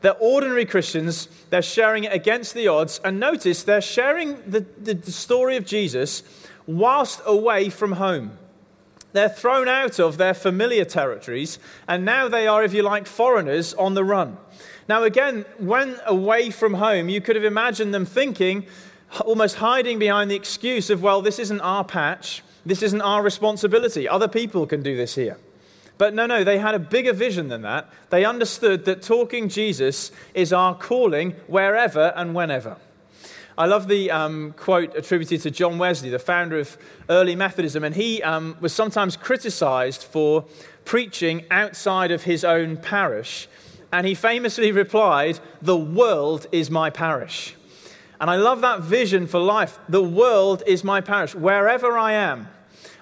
They're 0.00 0.16
ordinary 0.18 0.66
Christians. 0.66 1.28
They're 1.48 1.62
sharing 1.62 2.04
it 2.04 2.12
against 2.12 2.52
the 2.52 2.68
odds. 2.68 3.00
And 3.04 3.18
notice 3.18 3.62
they're 3.62 3.80
sharing 3.80 4.38
the, 4.50 4.66
the, 4.78 4.94
the 4.94 5.12
story 5.12 5.56
of 5.56 5.64
Jesus 5.64 6.22
whilst 6.66 7.22
away 7.24 7.70
from 7.70 7.92
home. 7.92 8.38
They're 9.14 9.28
thrown 9.28 9.68
out 9.68 10.00
of 10.00 10.18
their 10.18 10.34
familiar 10.34 10.84
territories, 10.84 11.60
and 11.86 12.04
now 12.04 12.26
they 12.26 12.48
are, 12.48 12.64
if 12.64 12.74
you 12.74 12.82
like, 12.82 13.06
foreigners 13.06 13.72
on 13.74 13.94
the 13.94 14.02
run. 14.02 14.36
Now, 14.88 15.04
again, 15.04 15.44
when 15.58 16.00
away 16.04 16.50
from 16.50 16.74
home, 16.74 17.08
you 17.08 17.20
could 17.20 17.36
have 17.36 17.44
imagined 17.44 17.94
them 17.94 18.06
thinking, 18.06 18.66
almost 19.24 19.54
hiding 19.54 20.00
behind 20.00 20.32
the 20.32 20.34
excuse 20.34 20.90
of, 20.90 21.00
well, 21.00 21.22
this 21.22 21.38
isn't 21.38 21.60
our 21.60 21.84
patch. 21.84 22.42
This 22.66 22.82
isn't 22.82 23.02
our 23.02 23.22
responsibility. 23.22 24.08
Other 24.08 24.26
people 24.26 24.66
can 24.66 24.82
do 24.82 24.96
this 24.96 25.14
here. 25.14 25.38
But 25.96 26.12
no, 26.12 26.26
no, 26.26 26.42
they 26.42 26.58
had 26.58 26.74
a 26.74 26.80
bigger 26.80 27.12
vision 27.12 27.46
than 27.46 27.62
that. 27.62 27.88
They 28.10 28.24
understood 28.24 28.84
that 28.86 29.00
talking 29.00 29.48
Jesus 29.48 30.10
is 30.34 30.52
our 30.52 30.74
calling 30.74 31.36
wherever 31.46 32.12
and 32.16 32.34
whenever. 32.34 32.78
I 33.56 33.66
love 33.66 33.86
the 33.86 34.10
um, 34.10 34.52
quote 34.56 34.96
attributed 34.96 35.42
to 35.42 35.50
John 35.50 35.78
Wesley, 35.78 36.10
the 36.10 36.18
founder 36.18 36.58
of 36.58 36.76
early 37.08 37.36
Methodism, 37.36 37.84
and 37.84 37.94
he 37.94 38.20
um, 38.22 38.56
was 38.60 38.72
sometimes 38.72 39.16
criticized 39.16 40.02
for 40.02 40.44
preaching 40.84 41.44
outside 41.52 42.10
of 42.10 42.24
his 42.24 42.44
own 42.44 42.76
parish. 42.76 43.48
And 43.92 44.08
he 44.08 44.14
famously 44.14 44.72
replied, 44.72 45.38
The 45.62 45.76
world 45.76 46.48
is 46.50 46.68
my 46.68 46.90
parish. 46.90 47.54
And 48.20 48.28
I 48.28 48.36
love 48.36 48.60
that 48.62 48.80
vision 48.80 49.28
for 49.28 49.38
life. 49.38 49.78
The 49.88 50.02
world 50.02 50.64
is 50.66 50.82
my 50.82 51.00
parish. 51.00 51.34
Wherever 51.34 51.96
I 51.96 52.12
am, 52.12 52.48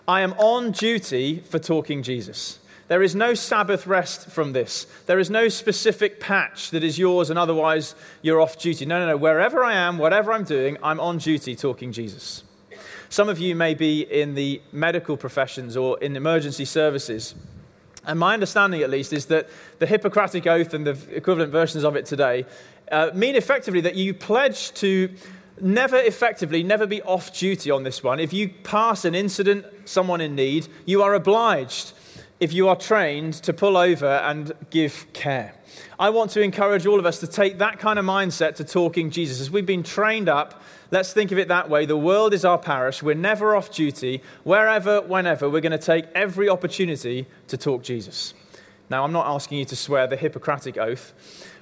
I 0.07 0.21
am 0.21 0.35
on 0.35 0.73
duty 0.73 1.41
for 1.41 1.59
talking 1.59 2.03
Jesus. 2.03 2.59
There 2.89 3.03
is 3.03 3.15
no 3.15 3.35
Sabbath 3.35 3.87
rest 3.87 4.29
from 4.29 4.53
this. 4.53 4.87
There 5.07 5.19
is 5.19 5.31
no 5.31 5.49
specific 5.49 6.21
patch 6.21 6.71
that 6.71 6.85
is 6.85 6.99
yours 6.99 7.31
and 7.31 7.39
otherwise 7.39 7.95
you're 8.21 8.41
off 8.41 8.59
duty. 8.59 8.87
No, 8.87 8.99
no, 8.99 9.07
no. 9.07 9.17
Wherever 9.17 9.65
I 9.65 9.75
am, 9.75 9.99
whatever 9.99 10.33
I'm 10.33 10.45
doing, 10.45 10.77
I'm 10.83 11.01
on 11.01 11.19
duty 11.19 11.57
talking 11.57 11.93
Jesus. 11.93 12.45
Some 13.09 13.29
of 13.29 13.39
you 13.39 13.55
may 13.55 13.75
be 13.75 14.03
in 14.03 14.35
the 14.35 14.63
medical 14.73 15.17
professions 15.17 15.77
or 15.77 15.99
in 16.01 16.17
emergency 16.17 16.65
services. 16.65 17.35
And 18.05 18.19
my 18.19 18.35
understanding, 18.35 18.83
at 18.83 18.91
least, 18.91 19.13
is 19.13 19.27
that 19.27 19.49
the 19.79 19.87
Hippocratic 19.87 20.47
Oath 20.47 20.75
and 20.75 20.87
the 20.87 20.99
equivalent 21.15 21.53
versions 21.53 21.85
of 21.85 21.95
it 21.95 22.07
today 22.07 22.47
uh, 22.91 23.11
mean 23.15 23.37
effectively 23.37 23.81
that 23.83 23.95
you 23.95 24.13
pledge 24.13 24.73
to 24.75 25.09
never 25.61 25.97
effectively, 25.97 26.63
never 26.63 26.87
be 26.87 27.01
off 27.03 27.33
duty 27.39 27.71
on 27.71 27.85
this 27.85 28.03
one. 28.03 28.19
If 28.19 28.33
you 28.33 28.49
pass 28.49 29.05
an 29.05 29.15
incident, 29.15 29.67
someone 29.85 30.21
in 30.21 30.35
need, 30.35 30.69
you 30.85 31.03
are 31.03 31.15
obliged 31.15 31.93
if 32.43 32.53
you 32.53 32.69
are 32.69 32.75
trained 32.75 33.35
to 33.35 33.53
pull 33.53 33.77
over 33.77 34.05
and 34.05 34.51
give 34.71 35.07
care. 35.13 35.55
I 35.97 36.11
want 36.11 36.33
to 36.33 36.41
encourage 36.41 36.87
all 36.87 36.99
of 36.99 37.07
us 37.07 37.21
to 37.21 37.29
take 37.29 37.59
that 37.59 37.79
kind 37.79 38.01
of 38.01 38.05
mindset 38.05 38.57
to 38.57 38.65
talking 38.65 39.13
Jesus. 39.13 39.41
As 39.41 39.49
we've 39.49 39.65
been 39.65 39.85
trained 39.85 40.29
up, 40.29 40.61
let's 40.91 41.13
think 41.13 41.31
of 41.31 41.39
it 41.39 41.47
that 41.47 41.71
way. 41.71 41.87
The 41.87 41.97
world 41.97 42.35
is 42.35 42.45
our 42.45 42.59
parish. 42.59 43.01
We're 43.01 43.15
never 43.15 43.55
off 43.55 43.71
duty. 43.71 44.25
Wherever, 44.43 45.01
whenever, 45.03 45.49
we're 45.49 45.61
going 45.61 45.71
to 45.71 45.79
take 45.79 46.07
every 46.17 46.49
opportunity 46.49 47.29
to 47.47 47.57
talk 47.57 47.85
Jesus. 47.85 48.35
Now, 48.91 49.05
I'm 49.05 49.13
not 49.13 49.29
asking 49.29 49.59
you 49.59 49.65
to 49.67 49.77
swear 49.77 50.09
the 50.09 50.17
Hippocratic 50.17 50.77
Oath, 50.77 51.13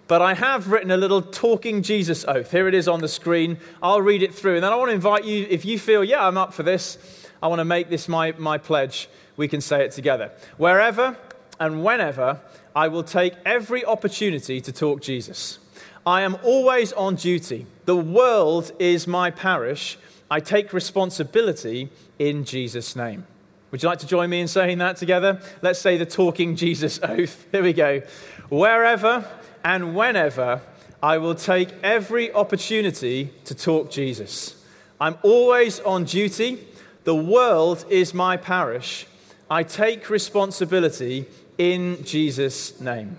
but 0.08 0.22
I 0.22 0.32
have 0.32 0.68
written 0.68 0.90
a 0.90 0.96
little 0.96 1.20
talking 1.20 1.82
Jesus 1.82 2.24
oath. 2.26 2.52
Here 2.52 2.68
it 2.68 2.74
is 2.74 2.88
on 2.88 3.00
the 3.00 3.08
screen. 3.08 3.58
I'll 3.82 4.00
read 4.00 4.22
it 4.22 4.34
through. 4.34 4.54
And 4.54 4.64
then 4.64 4.72
I 4.72 4.76
want 4.76 4.88
to 4.88 4.94
invite 4.94 5.26
you, 5.26 5.46
if 5.50 5.66
you 5.66 5.78
feel, 5.78 6.02
yeah, 6.02 6.26
I'm 6.26 6.38
up 6.38 6.54
for 6.54 6.62
this, 6.62 6.96
I 7.42 7.48
want 7.48 7.60
to 7.60 7.66
make 7.66 7.90
this 7.90 8.08
my, 8.08 8.32
my 8.38 8.56
pledge 8.56 9.10
we 9.40 9.48
can 9.48 9.62
say 9.62 9.82
it 9.82 9.92
together. 9.92 10.30
Wherever 10.58 11.16
and 11.58 11.82
whenever, 11.82 12.40
I 12.76 12.88
will 12.88 13.02
take 13.02 13.32
every 13.46 13.82
opportunity 13.86 14.60
to 14.60 14.70
talk 14.70 15.00
Jesus. 15.00 15.58
I 16.06 16.20
am 16.20 16.36
always 16.44 16.92
on 16.92 17.14
duty. 17.14 17.64
The 17.86 17.96
world 17.96 18.70
is 18.78 19.06
my 19.06 19.30
parish. 19.30 19.98
I 20.30 20.40
take 20.40 20.74
responsibility 20.74 21.88
in 22.18 22.44
Jesus' 22.44 22.94
name. 22.94 23.26
Would 23.70 23.82
you 23.82 23.88
like 23.88 24.00
to 24.00 24.06
join 24.06 24.28
me 24.28 24.42
in 24.42 24.46
saying 24.46 24.76
that 24.78 24.98
together? 24.98 25.40
Let's 25.62 25.78
say 25.78 25.96
the 25.96 26.04
talking 26.04 26.54
Jesus 26.54 27.00
oath. 27.02 27.46
Here 27.50 27.62
we 27.62 27.72
go. 27.72 28.02
Wherever 28.50 29.26
and 29.64 29.96
whenever, 29.96 30.60
I 31.02 31.16
will 31.16 31.34
take 31.34 31.70
every 31.82 32.30
opportunity 32.34 33.32
to 33.46 33.54
talk 33.54 33.90
Jesus. 33.90 34.62
I'm 35.00 35.16
always 35.22 35.80
on 35.80 36.04
duty. 36.04 36.66
The 37.04 37.16
world 37.16 37.86
is 37.88 38.12
my 38.12 38.36
parish. 38.36 39.06
I 39.50 39.64
take 39.64 40.08
responsibility 40.08 41.26
in 41.58 42.04
Jesus' 42.04 42.80
name. 42.80 43.16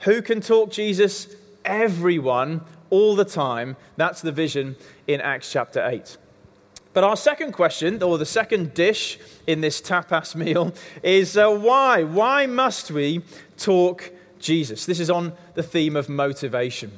Who 0.00 0.22
can 0.22 0.40
talk 0.40 0.72
Jesus? 0.72 1.28
Everyone, 1.64 2.62
all 2.90 3.14
the 3.14 3.24
time. 3.24 3.76
That's 3.96 4.20
the 4.20 4.32
vision 4.32 4.74
in 5.06 5.20
Acts 5.20 5.52
chapter 5.52 5.86
8. 5.86 6.16
But 6.94 7.04
our 7.04 7.16
second 7.16 7.52
question, 7.52 8.02
or 8.02 8.18
the 8.18 8.26
second 8.26 8.74
dish 8.74 9.20
in 9.46 9.60
this 9.60 9.80
tapas 9.80 10.34
meal, 10.44 10.74
is 11.04 11.36
uh, 11.36 11.48
why? 11.48 12.02
Why 12.02 12.46
must 12.46 12.90
we 12.90 13.22
talk 13.56 14.10
Jesus? 14.40 14.84
This 14.84 14.98
is 14.98 15.10
on 15.10 15.32
the 15.54 15.62
theme 15.62 15.94
of 15.94 16.08
motivation. 16.08 16.90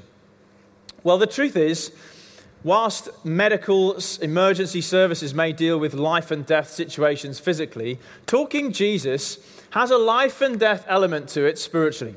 Well, 1.02 1.18
the 1.18 1.26
truth 1.26 1.54
is, 1.54 1.92
Whilst 2.62 3.08
medical 3.24 3.96
emergency 4.20 4.82
services 4.82 5.32
may 5.32 5.52
deal 5.52 5.78
with 5.78 5.94
life 5.94 6.30
and 6.30 6.44
death 6.44 6.68
situations 6.68 7.38
physically, 7.38 7.98
talking 8.26 8.72
Jesus 8.72 9.38
has 9.70 9.90
a 9.90 9.96
life 9.96 10.42
and 10.42 10.60
death 10.60 10.84
element 10.86 11.28
to 11.30 11.44
it 11.46 11.58
spiritually. 11.58 12.16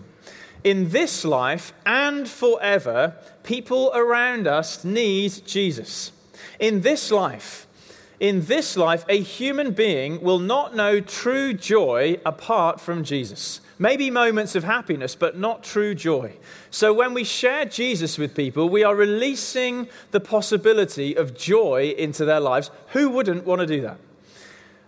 In 0.63 0.89
this 0.89 1.23
life 1.23 1.73
and 1.85 2.27
forever, 2.27 3.15
people 3.43 3.91
around 3.93 4.47
us 4.47 4.83
need 4.83 5.45
Jesus. 5.45 6.11
In 6.59 6.81
this 6.81 7.11
life, 7.11 7.67
in 8.19 8.45
this 8.45 8.77
life, 8.77 9.05
a 9.09 9.19
human 9.19 9.71
being 9.71 10.21
will 10.21 10.39
not 10.39 10.75
know 10.75 10.99
true 10.99 11.53
joy 11.53 12.17
apart 12.25 12.79
from 12.79 13.03
Jesus. 13.03 13.59
Maybe 13.79 14.11
moments 14.11 14.55
of 14.55 14.63
happiness, 14.63 15.15
but 15.15 15.37
not 15.37 15.63
true 15.63 15.95
joy. 15.95 16.35
So 16.69 16.93
when 16.93 17.13
we 17.13 17.23
share 17.23 17.65
Jesus 17.65 18.17
with 18.17 18.35
people, 18.35 18.69
we 18.69 18.83
are 18.83 18.95
releasing 18.95 19.87
the 20.11 20.19
possibility 20.19 21.15
of 21.15 21.35
joy 21.35 21.93
into 21.97 22.23
their 22.25 22.39
lives. 22.39 22.69
Who 22.89 23.09
wouldn't 23.09 23.45
want 23.45 23.61
to 23.61 23.67
do 23.67 23.81
that? 23.81 23.97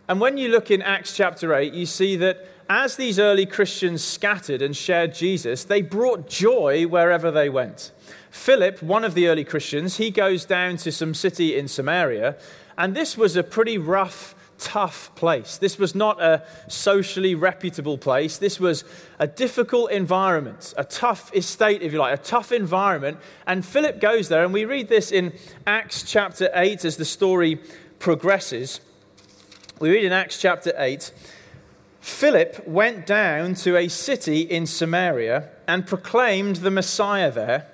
And 0.08 0.22
when 0.22 0.38
you 0.38 0.50
look 0.50 0.70
in 0.70 0.84
Acts 0.84 1.15
chapter 1.15 1.54
8, 1.54 1.74
you 1.74 1.88
see 1.88 2.15
that 2.18 2.48
as 2.70 2.96
these 2.96 3.20
early 3.20 3.46
Christians 3.46 4.04
scattered 4.04 4.62
and 4.62 4.75
shared 4.75 5.13
Jesus, 5.13 5.63
they 5.63 5.82
brought 5.82 6.30
joy 6.30 6.86
wherever 6.86 7.32
they 7.32 7.50
went. 7.50 7.92
Philip, 8.30 8.84
one 8.84 9.04
of 9.04 9.13
the 9.13 9.27
early 9.27 9.44
Christians, 9.44 9.98
he 9.98 10.12
goes 10.12 10.46
down 10.46 10.77
to 10.77 10.92
some 10.92 11.13
city 11.13 11.58
in 11.58 11.68
Samaria, 11.68 12.36
and 12.77 12.96
this 12.96 13.18
was 13.18 13.36
a 13.36 13.44
pretty 13.44 13.77
rough 13.77 14.35
tough 14.57 15.13
place. 15.15 15.57
This 15.57 15.77
was 15.77 15.95
not 15.95 16.21
a 16.21 16.43
socially 16.67 17.35
reputable 17.35 17.97
place. 17.97 18.38
This 18.38 18.59
was 18.59 18.83
a 19.19 19.27
difficult 19.27 19.91
environment, 19.91 20.74
a 20.77 20.83
tough 20.83 21.33
estate, 21.35 21.81
if 21.81 21.91
you 21.91 22.00
like, 22.00 22.17
a 22.17 22.24
tough 22.24 22.51
environment. 22.51 23.17
And 23.45 23.65
Philip 23.65 24.00
goes 24.00 24.29
there, 24.29 24.43
and 24.43 24.53
we 24.53 24.65
read 24.65 24.88
this 24.88 25.12
in 25.12 25.33
Acts 25.67 26.03
chapter 26.03 26.50
8 26.53 26.85
as 26.85 26.97
the 26.97 27.05
story 27.05 27.59
progresses. 28.00 28.79
We 29.79 29.89
read 29.89 30.05
in 30.05 30.13
Acts 30.13 30.39
chapter 30.39 30.74
8 30.77 31.12
Philip 32.05 32.67
went 32.67 33.07
down 33.07 33.55
to 33.55 33.75
a 33.75 33.88
city 33.88 34.41
in 34.41 34.67
Samaria 34.67 35.50
and 35.67 35.88
proclaimed 35.88 36.57
the 36.57 36.69
Messiah 36.69 37.31
there. 37.31 37.65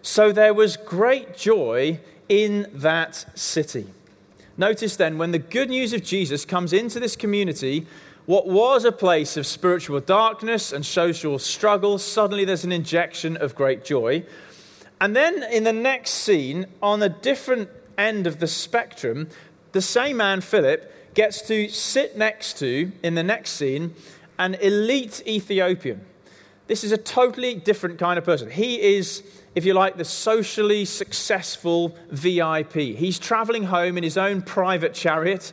So 0.00 0.30
there 0.30 0.54
was 0.54 0.76
great 0.76 1.36
joy 1.36 1.98
in 2.28 2.70
that 2.72 3.26
city. 3.36 3.88
Notice 4.56 4.96
then, 4.96 5.18
when 5.18 5.32
the 5.32 5.38
good 5.38 5.68
news 5.68 5.92
of 5.92 6.04
Jesus 6.04 6.44
comes 6.44 6.72
into 6.72 7.00
this 7.00 7.16
community, 7.16 7.86
what 8.26 8.46
was 8.46 8.84
a 8.84 8.92
place 8.92 9.36
of 9.36 9.46
spiritual 9.46 10.00
darkness 10.00 10.72
and 10.72 10.86
social 10.86 11.38
struggle, 11.38 11.98
suddenly 11.98 12.44
there's 12.44 12.64
an 12.64 12.72
injection 12.72 13.36
of 13.36 13.54
great 13.54 13.84
joy. 13.84 14.24
And 15.00 15.14
then 15.14 15.42
in 15.52 15.64
the 15.64 15.72
next 15.72 16.10
scene, 16.10 16.66
on 16.82 17.02
a 17.02 17.08
different 17.08 17.68
end 17.98 18.26
of 18.26 18.38
the 18.38 18.46
spectrum, 18.46 19.28
the 19.72 19.82
same 19.82 20.18
man, 20.18 20.40
Philip, 20.40 21.14
gets 21.14 21.42
to 21.42 21.68
sit 21.68 22.16
next 22.16 22.58
to, 22.58 22.92
in 23.02 23.14
the 23.14 23.22
next 23.22 23.50
scene, 23.50 23.94
an 24.38 24.54
elite 24.54 25.22
Ethiopian. 25.26 26.04
This 26.66 26.82
is 26.82 26.92
a 26.92 26.96
totally 26.96 27.54
different 27.54 27.98
kind 27.98 28.18
of 28.18 28.24
person. 28.24 28.50
He 28.50 28.80
is 28.96 29.22
if 29.54 29.64
you 29.64 29.72
like, 29.72 29.96
the 29.96 30.04
socially 30.04 30.84
successful 30.84 31.94
VIP. 32.10 32.74
He's 32.74 33.18
traveling 33.18 33.64
home 33.64 33.96
in 33.96 34.02
his 34.02 34.18
own 34.18 34.42
private 34.42 34.94
chariot. 34.94 35.52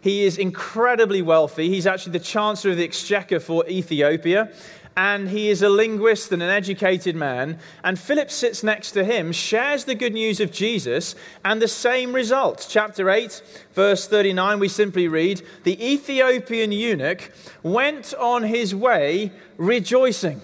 He 0.00 0.24
is 0.24 0.38
incredibly 0.38 1.22
wealthy. 1.22 1.68
He's 1.68 1.86
actually 1.86 2.12
the 2.12 2.24
Chancellor 2.24 2.72
of 2.72 2.78
the 2.78 2.84
Exchequer 2.84 3.40
for 3.40 3.66
Ethiopia. 3.68 4.50
And 4.96 5.28
he 5.28 5.50
is 5.50 5.60
a 5.60 5.68
linguist 5.68 6.30
and 6.30 6.42
an 6.42 6.50
educated 6.50 7.16
man. 7.16 7.58
And 7.82 7.98
Philip 7.98 8.30
sits 8.30 8.62
next 8.62 8.92
to 8.92 9.04
him, 9.04 9.32
shares 9.32 9.84
the 9.84 9.94
good 9.96 10.12
news 10.12 10.40
of 10.40 10.52
Jesus, 10.52 11.16
and 11.44 11.60
the 11.60 11.68
same 11.68 12.12
result. 12.12 12.66
Chapter 12.70 13.10
8, 13.10 13.42
verse 13.72 14.06
39, 14.06 14.60
we 14.60 14.68
simply 14.68 15.08
read 15.08 15.42
The 15.64 15.84
Ethiopian 15.84 16.70
eunuch 16.70 17.32
went 17.62 18.14
on 18.14 18.44
his 18.44 18.74
way 18.74 19.32
rejoicing. 19.56 20.40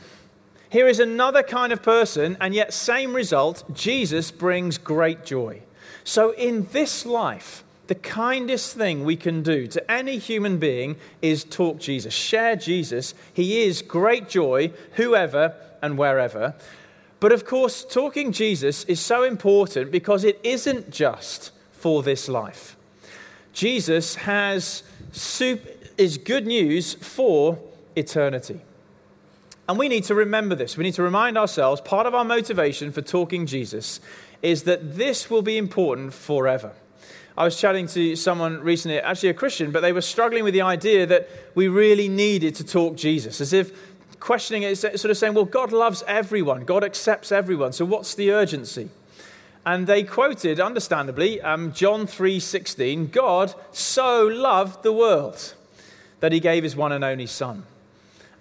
Here 0.71 0.87
is 0.87 1.01
another 1.01 1.43
kind 1.43 1.73
of 1.73 1.83
person, 1.83 2.37
and 2.41 2.55
yet, 2.55 2.73
same 2.73 3.13
result 3.13 3.65
Jesus 3.75 4.31
brings 4.31 4.79
great 4.79 5.25
joy. 5.25 5.63
So, 6.05 6.31
in 6.31 6.69
this 6.71 7.05
life, 7.05 7.65
the 7.89 7.97
kindest 7.97 8.77
thing 8.77 9.05
we 9.05 9.17
can 9.17 9.43
do 9.43 9.67
to 9.67 9.91
any 9.91 10.19
human 10.19 10.59
being 10.59 10.95
is 11.21 11.43
talk 11.43 11.81
Jesus, 11.81 12.15
share 12.15 12.55
Jesus. 12.55 13.15
He 13.35 13.65
is 13.65 13.83
great 13.83 14.29
joy, 14.29 14.73
whoever 14.93 15.57
and 15.83 15.99
wherever. 15.99 16.55
But 17.19 17.33
of 17.33 17.45
course, 17.45 17.85
talking 17.85 18.31
Jesus 18.31 18.85
is 18.85 19.01
so 19.01 19.25
important 19.25 19.91
because 19.91 20.23
it 20.23 20.39
isn't 20.45 20.91
just 20.91 21.51
for 21.73 22.05
this 22.05 22.29
life. 22.29 22.77
Jesus 23.53 24.15
has 24.15 24.85
soup, 25.11 25.61
is 25.99 26.17
good 26.17 26.47
news 26.47 26.95
for 26.95 27.59
eternity. 27.97 28.61
And 29.71 29.79
we 29.79 29.87
need 29.87 30.03
to 30.07 30.17
remember 30.17 30.57
this. 30.57 30.77
We 30.77 30.83
need 30.83 30.95
to 30.95 31.03
remind 31.05 31.39
ourselves 31.39 31.81
part 31.81 32.05
of 32.05 32.13
our 32.13 32.25
motivation 32.25 32.91
for 32.91 33.03
talking 33.03 33.47
Jesus 33.47 34.01
is 34.43 34.65
that 34.65 34.97
this 34.97 35.31
will 35.31 35.43
be 35.43 35.57
important 35.57 36.13
forever. 36.13 36.73
I 37.39 37.45
was 37.45 37.57
chatting 37.57 37.87
to 37.87 38.17
someone 38.17 38.59
recently, 38.63 38.99
actually 38.99 39.29
a 39.29 39.35
Christian, 39.35 39.71
but 39.71 39.79
they 39.79 39.93
were 39.93 40.01
struggling 40.01 40.43
with 40.43 40.55
the 40.55 40.63
idea 40.63 41.07
that 41.07 41.29
we 41.55 41.69
really 41.69 42.09
needed 42.09 42.57
to 42.57 42.65
talk 42.65 42.97
Jesus, 42.97 43.41
as 43.41 43.53
if 43.53 43.71
questioning 44.19 44.65
it, 44.65 44.75
sort 44.75 45.05
of 45.05 45.17
saying, 45.17 45.35
well, 45.35 45.45
God 45.45 45.71
loves 45.71 46.03
everyone, 46.09 46.65
God 46.65 46.83
accepts 46.83 47.31
everyone, 47.31 47.73
so 47.73 47.85
what's 47.85 48.17
the 48.17 48.33
urgency? 48.33 48.91
And 49.65 49.87
they 49.87 50.03
quoted, 50.03 50.59
understandably, 50.59 51.41
um, 51.43 51.73
John 51.73 52.09
3:16, 52.09 53.13
God 53.13 53.55
so 53.71 54.27
loved 54.27 54.83
the 54.83 54.93
world 54.93 55.55
that 56.19 56.33
he 56.33 56.41
gave 56.41 56.65
his 56.65 56.75
one 56.75 56.91
and 56.91 57.05
only 57.05 57.27
son. 57.27 57.67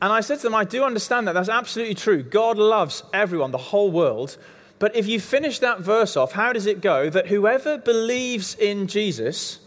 And 0.02 0.14
I 0.14 0.22
said 0.22 0.38
to 0.38 0.44
them, 0.44 0.56
I 0.56 0.64
do 0.64 0.84
understand 0.84 1.28
that. 1.28 1.34
That's 1.34 1.50
absolutely 1.50 1.96
true. 1.96 2.24
God 2.24 2.58
loves 2.58 3.04
everyone, 3.14 3.52
the 3.52 3.58
whole 3.58 3.92
world. 3.92 4.38
But 4.80 4.96
if 4.96 5.08
you 5.08 5.20
finish 5.20 5.60
that 5.60 5.82
verse 5.82 6.16
off, 6.16 6.32
how 6.32 6.54
does 6.54 6.66
it 6.66 6.80
go? 6.82 7.10
That 7.10 7.28
whoever 7.28 7.78
believes 7.78 8.56
in 8.56 8.88
Jesus 8.88 9.60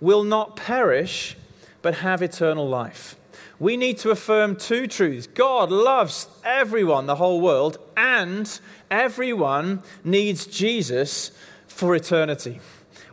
will 0.00 0.22
not 0.22 0.54
perish, 0.56 1.36
but 1.82 1.96
have 1.96 2.22
eternal 2.22 2.68
life. 2.68 3.16
We 3.58 3.76
need 3.76 3.98
to 3.98 4.10
affirm 4.10 4.56
two 4.56 4.86
truths 4.86 5.26
God 5.26 5.70
loves 5.70 6.28
everyone, 6.44 7.06
the 7.06 7.16
whole 7.16 7.40
world, 7.40 7.78
and 7.96 8.60
everyone 8.90 9.82
needs 10.04 10.46
Jesus 10.46 11.32
for 11.66 11.94
eternity. 11.94 12.60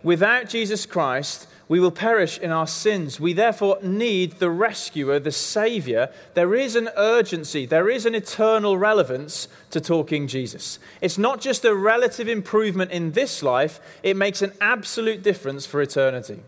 Without 0.03 0.49
Jesus 0.49 0.85
Christ, 0.85 1.47
we 1.69 1.79
will 1.79 1.91
perish 1.91 2.39
in 2.39 2.51
our 2.51 2.65
sins. 2.67 3.19
We 3.19 3.31
therefore 3.31 3.77
need 3.83 4.33
the 4.33 4.49
rescuer, 4.49 5.19
the 5.19 5.31
Savior. 5.31 6.09
There 6.33 6.55
is 6.55 6.75
an 6.75 6.89
urgency, 6.97 7.67
there 7.67 7.89
is 7.89 8.07
an 8.07 8.15
eternal 8.15 8.75
relevance 8.75 9.47
to 9.69 9.79
talking 9.79 10.27
Jesus. 10.27 10.79
It's 10.99 11.19
not 11.19 11.39
just 11.39 11.63
a 11.63 11.75
relative 11.75 12.27
improvement 12.27 12.91
in 12.91 13.11
this 13.11 13.43
life, 13.43 13.79
it 14.01 14.17
makes 14.17 14.41
an 14.41 14.51
absolute 14.59 15.21
difference 15.21 15.67
for 15.67 15.79
eternity. 15.79 16.39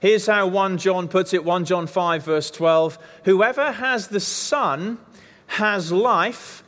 Here's 0.00 0.26
how 0.26 0.46
1 0.46 0.78
John 0.78 1.08
puts 1.08 1.32
it 1.32 1.44
1 1.44 1.64
John 1.64 1.86
5, 1.86 2.22
verse 2.22 2.50
12 2.50 2.98
Whoever 3.24 3.72
has 3.72 4.08
the 4.08 4.20
Son 4.20 4.98
has 5.46 5.90
life, 5.90 6.62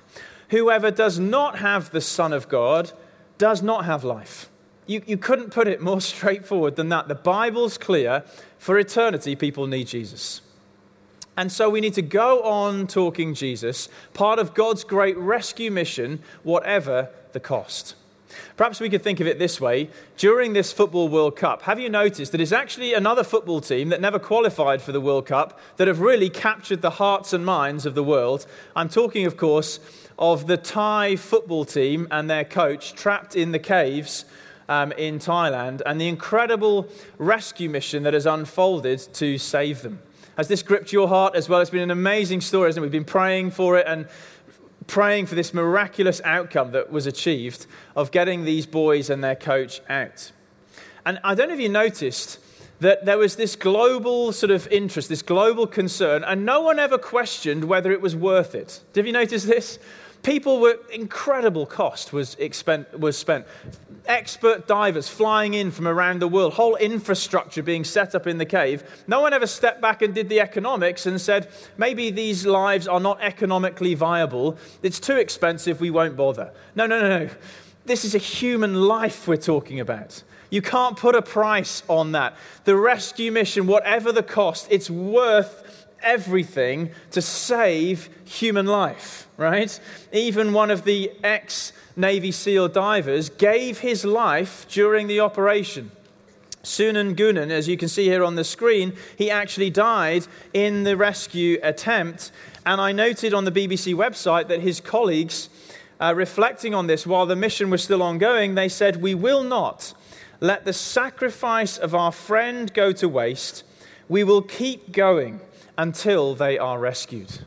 whoever 0.48 0.90
does 0.90 1.18
not 1.18 1.58
have 1.58 1.90
the 1.90 2.00
Son 2.00 2.32
of 2.32 2.48
God 2.48 2.92
does 3.36 3.62
not 3.62 3.84
have 3.84 4.04
life. 4.04 4.49
You, 4.90 5.00
you 5.06 5.16
couldn't 5.16 5.50
put 5.50 5.68
it 5.68 5.80
more 5.80 6.00
straightforward 6.12 6.74
than 6.74 6.88
that. 6.88 7.06
The 7.06 7.14
Bible's 7.14 7.78
clear. 7.78 8.24
For 8.58 8.76
eternity, 8.76 9.36
people 9.36 9.68
need 9.68 9.86
Jesus. 9.86 10.42
And 11.36 11.52
so 11.52 11.70
we 11.70 11.80
need 11.80 11.94
to 11.94 12.02
go 12.02 12.42
on 12.42 12.88
talking 12.88 13.32
Jesus, 13.32 13.88
part 14.12 14.40
of 14.40 14.52
God's 14.52 14.82
great 14.82 15.16
rescue 15.16 15.70
mission, 15.70 16.20
whatever 16.42 17.08
the 17.32 17.40
cost. 17.40 17.94
Perhaps 18.56 18.80
we 18.80 18.90
could 18.90 19.02
think 19.02 19.20
of 19.20 19.28
it 19.28 19.38
this 19.38 19.60
way. 19.60 19.88
During 20.16 20.52
this 20.52 20.72
Football 20.72 21.08
World 21.08 21.36
Cup, 21.36 21.62
have 21.62 21.78
you 21.78 21.88
noticed 21.88 22.32
that 22.32 22.40
it's 22.40 22.52
actually 22.52 22.92
another 22.92 23.22
football 23.22 23.60
team 23.60 23.90
that 23.90 24.00
never 24.00 24.18
qualified 24.18 24.82
for 24.82 24.90
the 24.90 25.00
World 25.00 25.24
Cup 25.24 25.58
that 25.76 25.86
have 25.86 26.00
really 26.00 26.28
captured 26.28 26.82
the 26.82 26.90
hearts 26.90 27.32
and 27.32 27.46
minds 27.46 27.86
of 27.86 27.94
the 27.94 28.04
world? 28.04 28.44
I'm 28.74 28.88
talking, 28.88 29.24
of 29.24 29.36
course, 29.36 29.78
of 30.18 30.48
the 30.48 30.56
Thai 30.56 31.14
football 31.14 31.64
team 31.64 32.08
and 32.10 32.28
their 32.28 32.44
coach 32.44 32.92
trapped 32.92 33.36
in 33.36 33.52
the 33.52 33.58
caves 33.60 34.24
um, 34.70 34.92
in 34.92 35.18
Thailand 35.18 35.82
and 35.84 36.00
the 36.00 36.08
incredible 36.08 36.88
rescue 37.18 37.68
mission 37.68 38.04
that 38.04 38.14
has 38.14 38.24
unfolded 38.24 39.00
to 39.14 39.36
save 39.36 39.82
them. 39.82 40.00
Has 40.36 40.48
this 40.48 40.62
gripped 40.62 40.92
your 40.92 41.08
heart 41.08 41.34
as 41.34 41.48
well? 41.48 41.60
It's 41.60 41.70
been 41.70 41.82
an 41.82 41.90
amazing 41.90 42.40
story, 42.40 42.68
hasn't 42.68 42.82
it? 42.82 42.86
We've 42.86 42.92
been 42.92 43.04
praying 43.04 43.50
for 43.50 43.76
it 43.76 43.86
and 43.86 44.08
praying 44.86 45.26
for 45.26 45.34
this 45.34 45.52
miraculous 45.52 46.20
outcome 46.24 46.70
that 46.70 46.90
was 46.90 47.06
achieved 47.06 47.66
of 47.96 48.10
getting 48.10 48.44
these 48.44 48.64
boys 48.64 49.10
and 49.10 49.22
their 49.22 49.36
coach 49.36 49.82
out. 49.88 50.30
And 51.04 51.18
I 51.24 51.34
don't 51.34 51.48
know 51.48 51.54
if 51.54 51.60
you 51.60 51.68
noticed 51.68 52.38
that 52.78 53.04
there 53.04 53.18
was 53.18 53.36
this 53.36 53.56
global 53.56 54.32
sort 54.32 54.50
of 54.50 54.66
interest, 54.68 55.08
this 55.08 55.20
global 55.20 55.66
concern, 55.66 56.24
and 56.24 56.46
no 56.46 56.60
one 56.60 56.78
ever 56.78 56.96
questioned 56.96 57.64
whether 57.64 57.92
it 57.92 58.00
was 58.00 58.16
worth 58.16 58.54
it. 58.54 58.80
Did 58.92 59.06
you 59.06 59.12
notice 59.12 59.44
this? 59.44 59.78
People 60.22 60.60
were 60.60 60.78
incredible 60.92 61.64
cost 61.64 62.12
was, 62.12 62.34
expend, 62.38 62.86
was 62.92 63.16
spent. 63.16 63.46
Expert 64.06 64.66
divers 64.66 65.08
flying 65.08 65.54
in 65.54 65.70
from 65.70 65.86
around 65.86 66.20
the 66.20 66.28
world, 66.28 66.54
whole 66.54 66.76
infrastructure 66.76 67.62
being 67.62 67.84
set 67.84 68.14
up 68.14 68.26
in 68.26 68.38
the 68.38 68.44
cave. 68.44 68.82
No 69.06 69.20
one 69.20 69.32
ever 69.32 69.46
stepped 69.46 69.80
back 69.80 70.02
and 70.02 70.14
did 70.14 70.28
the 70.28 70.40
economics 70.40 71.06
and 71.06 71.20
said, 71.20 71.48
maybe 71.78 72.10
these 72.10 72.44
lives 72.44 72.86
are 72.86 73.00
not 73.00 73.20
economically 73.20 73.94
viable. 73.94 74.58
It's 74.82 75.00
too 75.00 75.16
expensive, 75.16 75.80
we 75.80 75.90
won't 75.90 76.16
bother. 76.16 76.52
No, 76.74 76.86
no, 76.86 77.00
no, 77.00 77.24
no. 77.26 77.30
This 77.86 78.04
is 78.04 78.14
a 78.14 78.18
human 78.18 78.74
life 78.74 79.26
we're 79.26 79.36
talking 79.36 79.80
about. 79.80 80.22
You 80.50 80.60
can't 80.60 80.96
put 80.96 81.14
a 81.14 81.22
price 81.22 81.82
on 81.88 82.12
that. 82.12 82.36
The 82.64 82.76
rescue 82.76 83.30
mission, 83.30 83.66
whatever 83.66 84.12
the 84.12 84.22
cost, 84.22 84.66
it's 84.70 84.90
worth 84.90 85.69
everything 86.02 86.90
to 87.10 87.22
save 87.22 88.08
human 88.24 88.66
life, 88.66 89.28
right? 89.36 89.78
Even 90.12 90.52
one 90.52 90.70
of 90.70 90.84
the 90.84 91.12
ex 91.22 91.72
Navy 91.96 92.32
SEAL 92.32 92.68
divers 92.68 93.28
gave 93.28 93.80
his 93.80 94.04
life 94.04 94.66
during 94.68 95.06
the 95.06 95.20
operation. 95.20 95.90
Saman 96.62 97.16
Gunan, 97.16 97.50
as 97.50 97.68
you 97.68 97.76
can 97.76 97.88
see 97.88 98.04
here 98.04 98.22
on 98.22 98.34
the 98.34 98.44
screen, 98.44 98.94
he 99.16 99.30
actually 99.30 99.70
died 99.70 100.26
in 100.52 100.84
the 100.84 100.96
rescue 100.96 101.58
attempt. 101.62 102.30
And 102.66 102.80
I 102.80 102.92
noted 102.92 103.32
on 103.32 103.44
the 103.44 103.52
BBC 103.52 103.94
website 103.94 104.48
that 104.48 104.60
his 104.60 104.80
colleagues, 104.80 105.48
uh, 106.00 106.14
reflecting 106.14 106.74
on 106.74 106.86
this 106.86 107.06
while 107.06 107.26
the 107.26 107.36
mission 107.36 107.70
was 107.70 107.82
still 107.82 108.02
ongoing, 108.02 108.54
they 108.54 108.68
said, 108.68 109.00
We 109.00 109.14
will 109.14 109.42
not 109.42 109.94
let 110.40 110.64
the 110.64 110.72
sacrifice 110.72 111.78
of 111.78 111.94
our 111.94 112.12
friend 112.12 112.72
go 112.74 112.92
to 112.92 113.08
waste. 113.08 113.64
We 114.08 114.24
will 114.24 114.42
keep 114.42 114.92
going 114.92 115.40
until 115.80 116.34
they 116.34 116.58
are 116.58 116.78
rescued. 116.78 117.40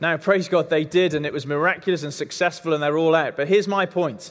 Now, 0.00 0.16
praise 0.16 0.48
God, 0.48 0.70
they 0.70 0.84
did, 0.84 1.14
and 1.14 1.26
it 1.26 1.32
was 1.32 1.46
miraculous 1.46 2.04
and 2.04 2.14
successful, 2.14 2.72
and 2.72 2.80
they're 2.80 2.96
all 2.96 3.14
out. 3.14 3.36
But 3.36 3.48
here's 3.48 3.66
my 3.66 3.86
point. 3.86 4.30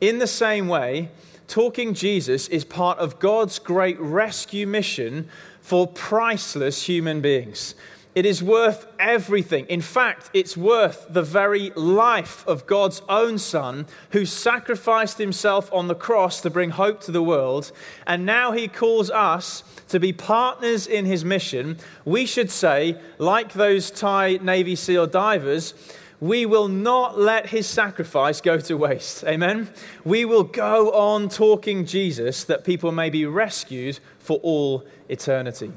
In 0.00 0.18
the 0.18 0.26
same 0.26 0.66
way, 0.66 1.10
talking 1.46 1.94
Jesus 1.94 2.48
is 2.48 2.64
part 2.64 2.98
of 2.98 3.20
God's 3.20 3.60
great 3.60 4.00
rescue 4.00 4.66
mission 4.66 5.28
for 5.60 5.86
priceless 5.86 6.82
human 6.82 7.20
beings. 7.20 7.76
It 8.16 8.26
is 8.26 8.42
worth 8.42 8.86
everything. 8.98 9.66
In 9.66 9.80
fact, 9.80 10.28
it's 10.34 10.56
worth 10.56 11.06
the 11.08 11.22
very 11.22 11.70
life 11.76 12.46
of 12.48 12.66
God's 12.66 13.00
own 13.08 13.38
Son, 13.38 13.86
who 14.10 14.26
sacrificed 14.26 15.18
himself 15.18 15.72
on 15.72 15.86
the 15.86 15.94
cross 15.94 16.40
to 16.40 16.50
bring 16.50 16.70
hope 16.70 17.00
to 17.02 17.12
the 17.12 17.22
world. 17.22 17.70
And 18.08 18.26
now 18.26 18.50
he 18.50 18.66
calls 18.66 19.08
us 19.08 19.62
to 19.92 20.00
be 20.00 20.12
partners 20.12 20.86
in 20.86 21.04
his 21.04 21.24
mission. 21.24 21.78
We 22.04 22.26
should 22.26 22.50
say, 22.50 22.98
like 23.18 23.52
those 23.52 23.90
Thai 23.90 24.38
Navy 24.42 24.74
SEAL 24.74 25.06
divers, 25.08 25.74
we 26.18 26.46
will 26.46 26.68
not 26.68 27.18
let 27.18 27.46
his 27.46 27.66
sacrifice 27.66 28.40
go 28.40 28.58
to 28.58 28.76
waste. 28.76 29.24
Amen? 29.24 29.70
We 30.04 30.24
will 30.24 30.44
go 30.44 30.92
on 30.92 31.28
talking 31.28 31.84
Jesus 31.84 32.44
that 32.44 32.64
people 32.64 32.92
may 32.92 33.10
be 33.10 33.26
rescued 33.26 33.98
for 34.18 34.38
all 34.38 34.86
eternity. 35.08 35.72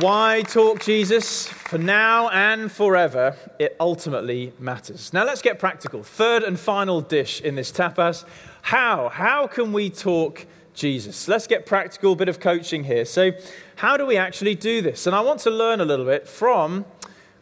Why 0.00 0.42
talk 0.42 0.80
Jesus? 0.80 1.48
For 1.48 1.78
now 1.78 2.28
and 2.28 2.70
forever, 2.70 3.36
it 3.58 3.74
ultimately 3.80 4.52
matters. 4.60 5.12
Now 5.12 5.24
let's 5.24 5.42
get 5.42 5.58
practical. 5.58 6.04
Third 6.04 6.44
and 6.44 6.60
final 6.60 7.00
dish 7.00 7.40
in 7.40 7.56
this 7.56 7.72
tapas. 7.72 8.24
How? 8.62 9.08
How 9.08 9.46
can 9.46 9.72
we 9.72 9.90
talk 9.90 10.46
Jesus? 10.78 11.28
Let's 11.28 11.46
get 11.46 11.66
practical, 11.66 12.14
bit 12.14 12.28
of 12.28 12.38
coaching 12.40 12.84
here. 12.84 13.04
So, 13.04 13.32
how 13.76 13.96
do 13.96 14.06
we 14.06 14.16
actually 14.16 14.54
do 14.54 14.80
this? 14.80 15.06
And 15.06 15.14
I 15.14 15.20
want 15.20 15.40
to 15.40 15.50
learn 15.50 15.80
a 15.80 15.84
little 15.84 16.06
bit 16.06 16.28
from, 16.28 16.84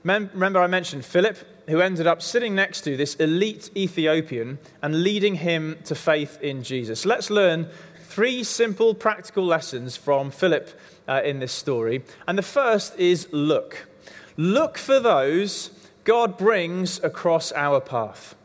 remember 0.02 0.60
I 0.60 0.66
mentioned 0.66 1.04
Philip, 1.04 1.36
who 1.68 1.80
ended 1.80 2.06
up 2.06 2.22
sitting 2.22 2.54
next 2.54 2.82
to 2.82 2.96
this 2.96 3.14
elite 3.16 3.70
Ethiopian 3.76 4.58
and 4.80 5.02
leading 5.02 5.36
him 5.36 5.78
to 5.84 5.94
faith 5.94 6.40
in 6.40 6.62
Jesus. 6.62 7.04
Let's 7.04 7.28
learn 7.28 7.68
three 8.04 8.42
simple 8.44 8.94
practical 8.94 9.44
lessons 9.44 9.96
from 9.96 10.30
Philip 10.30 10.70
uh, 11.06 11.20
in 11.24 11.38
this 11.38 11.52
story. 11.52 12.04
And 12.26 12.38
the 12.38 12.42
first 12.42 12.98
is 12.98 13.28
look. 13.32 13.86
Look 14.36 14.78
for 14.78 15.00
those 15.00 15.70
God 16.04 16.38
brings 16.38 17.02
across 17.02 17.50
our 17.52 17.80
path. 17.80 18.35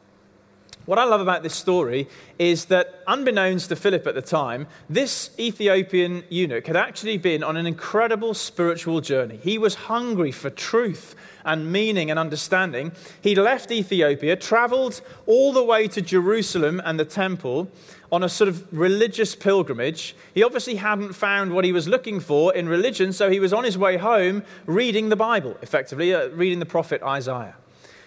What 0.87 0.97
I 0.97 1.03
love 1.03 1.21
about 1.21 1.43
this 1.43 1.53
story 1.53 2.07
is 2.39 2.65
that, 2.65 3.03
unbeknownst 3.05 3.69
to 3.69 3.75
Philip 3.75 4.07
at 4.07 4.15
the 4.15 4.21
time, 4.21 4.65
this 4.89 5.29
Ethiopian 5.37 6.23
eunuch 6.27 6.65
had 6.65 6.75
actually 6.75 7.17
been 7.17 7.43
on 7.43 7.55
an 7.55 7.67
incredible 7.67 8.33
spiritual 8.33 8.99
journey. 8.99 9.37
He 9.37 9.59
was 9.59 9.75
hungry 9.75 10.31
for 10.31 10.49
truth 10.49 11.15
and 11.45 11.71
meaning 11.71 12.09
and 12.09 12.17
understanding. 12.17 12.93
He 13.21 13.35
left 13.35 13.71
Ethiopia, 13.71 14.35
traveled 14.35 15.01
all 15.27 15.53
the 15.53 15.63
way 15.63 15.87
to 15.87 16.01
Jerusalem 16.01 16.81
and 16.83 16.99
the 16.99 17.05
temple 17.05 17.69
on 18.11 18.23
a 18.23 18.29
sort 18.29 18.47
of 18.47 18.65
religious 18.73 19.35
pilgrimage. 19.35 20.15
He 20.33 20.43
obviously 20.43 20.75
hadn't 20.75 21.13
found 21.13 21.53
what 21.53 21.63
he 21.63 21.71
was 21.71 21.87
looking 21.87 22.19
for 22.19 22.55
in 22.55 22.67
religion, 22.67 23.13
so 23.13 23.29
he 23.29 23.39
was 23.39 23.53
on 23.53 23.63
his 23.63 23.77
way 23.77 23.97
home 23.97 24.43
reading 24.65 25.09
the 25.09 25.15
Bible, 25.15 25.57
effectively, 25.61 26.13
uh, 26.13 26.29
reading 26.29 26.57
the 26.57 26.65
prophet 26.65 27.03
Isaiah. 27.03 27.55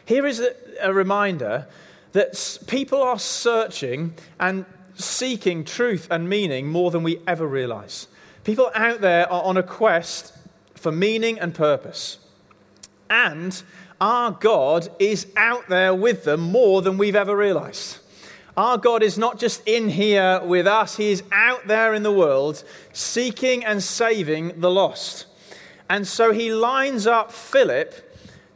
Here 0.05 0.27
is 0.27 0.41
a, 0.41 0.55
a 0.83 0.93
reminder 0.93 1.69
that 2.15 2.59
people 2.69 3.03
are 3.03 3.19
searching 3.19 4.15
and 4.39 4.65
seeking 4.95 5.65
truth 5.65 6.07
and 6.11 6.29
meaning 6.29 6.69
more 6.69 6.93
than 6.93 7.03
we 7.03 7.19
ever 7.27 7.47
realize. 7.47 8.07
People 8.45 8.71
out 8.75 9.01
there 9.01 9.31
are 9.31 9.43
on 9.43 9.57
a 9.57 9.65
quest 9.65 10.33
for 10.77 10.93
meaning 10.93 11.41
and 11.41 11.53
purpose. 11.55 12.19
And 13.11 13.61
our 14.01 14.31
God 14.31 14.89
is 15.01 15.27
out 15.37 15.69
there 15.69 15.93
with 15.93 16.23
them 16.23 16.41
more 16.41 16.83
than 16.83 16.99
we've 16.99 17.17
ever 17.17 17.37
realized. 17.37 17.99
Our 18.57 18.79
God 18.79 19.03
is 19.03 19.19
not 19.19 19.41
just 19.41 19.67
in 19.67 19.89
here 19.89 20.41
with 20.45 20.69
us, 20.69 20.97
He 20.97 21.11
is 21.11 21.25
out 21.33 21.67
there 21.67 21.95
in 21.95 22.05
the 22.05 22.13
world 22.13 22.63
seeking 22.93 23.65
and 23.65 23.83
saving 23.83 24.61
the 24.61 24.71
lost. 24.71 25.27
And 25.91 26.07
so 26.07 26.33
He 26.33 26.53
lines 26.53 27.09
up 27.09 27.33
Philip 27.33 27.93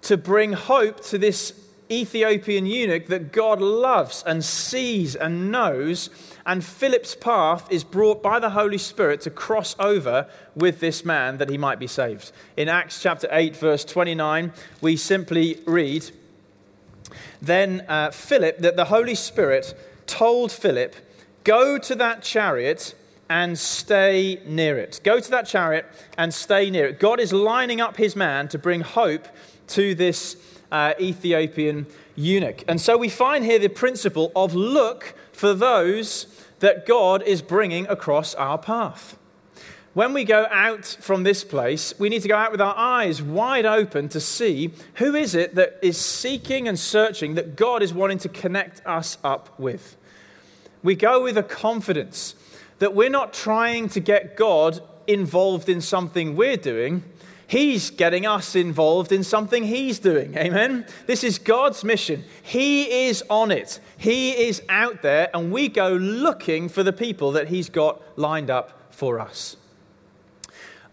to 0.03 0.17
bring 0.17 0.53
hope 0.53 1.01
to 1.07 1.19
this 1.19 1.58
Ethiopian 1.91 2.67
eunuch 2.67 3.07
that 3.07 3.33
God 3.33 3.61
loves 3.61 4.23
and 4.27 4.45
sees 4.45 5.17
and 5.17 5.51
knows. 5.51 6.11
And 6.45 6.65
Philip's 6.65 7.15
path 7.15 7.71
is 7.71 7.85
brought 7.85 8.23
by 8.23 8.39
the 8.39 8.51
Holy 8.51 8.79
Spirit 8.79 9.21
to 9.23 9.31
cross 9.31 9.77
over 9.79 10.29
with 10.55 10.81
this 10.81 11.05
man 11.05 11.39
that 11.39 11.51
he 11.51 11.59
might 11.59 11.79
be 11.79 11.87
saved. 11.87 12.33
In 12.57 12.69
Acts 12.69 13.03
chapter 13.03 13.29
8, 13.31 13.57
verse 13.57 13.85
29, 13.85 14.53
we 14.81 14.97
simply 14.97 15.61
read 15.67 16.11
Then 17.41 17.85
uh, 17.89 18.11
Philip, 18.11 18.59
that 18.59 18.77
the 18.77 18.87
Holy 18.87 19.15
Spirit 19.15 19.75
told 20.07 20.53
Philip, 20.53 20.95
Go 21.45 21.79
to 21.79 21.95
that 21.95 22.23
chariot 22.23 22.95
and 23.31 23.59
stay 23.59 24.41
near 24.47 24.79
it. 24.79 25.01
Go 25.05 25.21
to 25.21 25.31
that 25.31 25.47
chariot 25.47 25.87
and 26.17 26.33
stay 26.33 26.71
near 26.71 26.89
it. 26.89 27.01
God 27.01 27.21
is 27.21 27.33
lining 27.33 27.81
up 27.81 27.97
his 27.97 28.17
man 28.17 28.49
to 28.49 28.59
bring 28.59 28.81
hope 28.81 29.29
to 29.69 29.95
this 29.95 30.37
uh, 30.71 30.95
Ethiopian 31.01 31.87
eunuch. 32.17 32.65
And 32.69 32.81
so 32.81 32.97
we 32.97 33.09
find 33.09 33.45
here 33.45 33.59
the 33.59 33.69
principle 33.69 34.33
of 34.35 34.55
look 34.55 35.15
for 35.33 35.55
those 35.55 36.27
that 36.61 36.87
God 36.87 37.23
is 37.23 37.43
bringing 37.43 37.87
across 37.87 38.35
our 38.35 38.59
path. 38.59 39.17
When 39.95 40.13
we 40.13 40.25
go 40.25 40.47
out 40.51 40.85
from 41.01 41.23
this 41.23 41.43
place, 41.43 41.93
we 41.99 42.09
need 42.09 42.23
to 42.23 42.29
go 42.29 42.37
out 42.37 42.53
with 42.53 42.61
our 42.61 42.77
eyes 42.77 43.23
wide 43.23 43.67
open 43.67 44.09
to 44.11 44.21
see 44.21 44.73
who 44.95 45.15
is 45.15 45.35
it 45.35 45.55
that 45.55 45.79
is 45.83 45.97
seeking 45.97 46.69
and 46.69 46.79
searching 46.79 47.35
that 47.35 47.57
God 47.57 47.83
is 47.83 47.93
wanting 47.93 48.19
to 48.19 48.29
connect 48.29 48.85
us 48.87 49.19
up 49.25 49.59
with. 49.59 49.97
We 50.83 50.95
go 50.95 51.23
with 51.23 51.37
a 51.37 51.43
confidence 51.43 52.35
that 52.79 52.95
we're 52.95 53.11
not 53.11 53.33
trying 53.33 53.89
to 53.89 54.01
get 54.01 54.37
God 54.37 54.81
involved 55.07 55.69
in 55.69 55.81
something 55.81 56.37
we're 56.37 56.57
doing, 56.57 57.03
He's 57.49 57.89
getting 57.89 58.27
us 58.27 58.55
involved 58.55 59.11
in 59.11 59.25
something 59.25 59.65
He's 59.65 59.99
doing. 59.99 60.37
Amen? 60.37 60.87
This 61.07 61.25
is 61.25 61.39
God's 61.39 61.83
mission. 61.83 62.25
He 62.43 63.07
is 63.07 63.25
on 63.31 63.51
it, 63.51 63.81
He 63.97 64.49
is 64.49 64.63
out 64.69 65.01
there, 65.03 65.31
and 65.35 65.51
we 65.51 65.69
go 65.69 65.95
looking 65.95 66.69
for 66.69 66.83
the 66.83 66.93
people 66.93 67.33
that 67.33 67.49
He's 67.49 67.71
got 67.71 68.03
lined 68.17 68.51
up 68.51 68.93
for 68.93 69.19
us. 69.19 69.57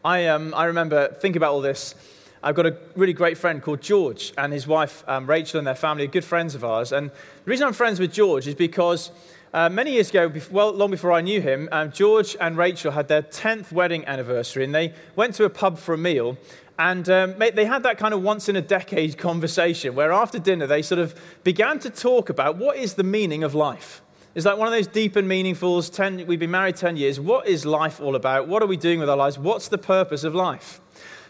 I, 0.04 0.28
um, 0.28 0.54
I 0.54 0.66
remember 0.66 1.10
thinking 1.10 1.38
about 1.38 1.52
all 1.52 1.62
this. 1.62 1.94
I've 2.42 2.56
got 2.56 2.68
a 2.68 2.78
really 2.96 3.14
great 3.14 3.40
friend 3.40 3.62
called 3.62 3.82
George 3.82 4.32
and 4.38 4.54
his 4.54 4.68
wife 4.68 5.04
um, 5.08 5.28
Rachel 5.28 5.58
and 5.58 5.66
their 5.66 5.74
family 5.74 6.04
are 6.04 6.08
good 6.08 6.24
friends 6.24 6.54
of 6.54 6.64
ours. 6.64 6.92
And 6.92 7.10
the 7.10 7.50
reason 7.50 7.66
I'm 7.66 7.74
friends 7.74 8.00
with 8.00 8.14
George 8.14 8.46
is 8.48 8.54
because 8.54 9.10
uh, 9.56 9.70
many 9.70 9.94
years 9.94 10.10
ago, 10.10 10.30
well, 10.52 10.74
long 10.74 10.92
before 10.92 11.14
I 11.14 11.22
knew 11.22 11.40
him, 11.40 11.70
um, 11.72 11.90
George 11.90 12.36
and 12.42 12.58
Rachel 12.58 12.92
had 12.92 13.08
their 13.08 13.22
10th 13.22 13.72
wedding 13.72 14.04
anniversary, 14.06 14.66
and 14.66 14.76
they 14.76 14.94
went 15.16 15.34
to 15.36 15.46
a 15.46 15.50
pub 15.50 15.78
for 15.78 15.94
a 15.94 15.98
meal. 15.98 16.38
And 16.78 17.08
um, 17.10 17.36
they 17.38 17.64
had 17.64 17.82
that 17.84 17.98
kind 17.98 18.14
of 18.14 18.22
once 18.22 18.50
in 18.50 18.58
a 18.58 18.62
decade 18.62 19.18
conversation 19.18 19.96
where 19.96 20.12
after 20.12 20.40
dinner 20.40 20.68
they 20.68 20.82
sort 20.82 21.00
of 21.00 21.16
began 21.46 21.80
to 21.80 21.90
talk 21.90 22.30
about 22.30 22.58
what 22.58 22.76
is 22.76 22.96
the 22.96 23.06
meaning 23.06 23.46
of 23.46 23.56
life. 23.56 24.02
It's 24.36 24.46
like 24.46 24.58
one 24.58 24.68
of 24.68 24.74
those 24.74 24.88
deep 24.88 25.16
and 25.16 25.26
meaningfuls. 25.26 25.90
Ten, 25.90 26.28
we've 26.28 26.38
been 26.38 26.52
married 26.52 26.76
10 26.76 26.98
years. 26.98 27.18
What 27.18 27.48
is 27.48 27.66
life 27.66 28.02
all 28.02 28.18
about? 28.18 28.50
What 28.50 28.62
are 28.62 28.68
we 28.68 28.76
doing 28.76 29.00
with 29.00 29.10
our 29.10 29.16
lives? 29.16 29.40
What's 29.40 29.70
the 29.70 29.78
purpose 29.78 30.26
of 30.26 30.36
life? 30.36 30.82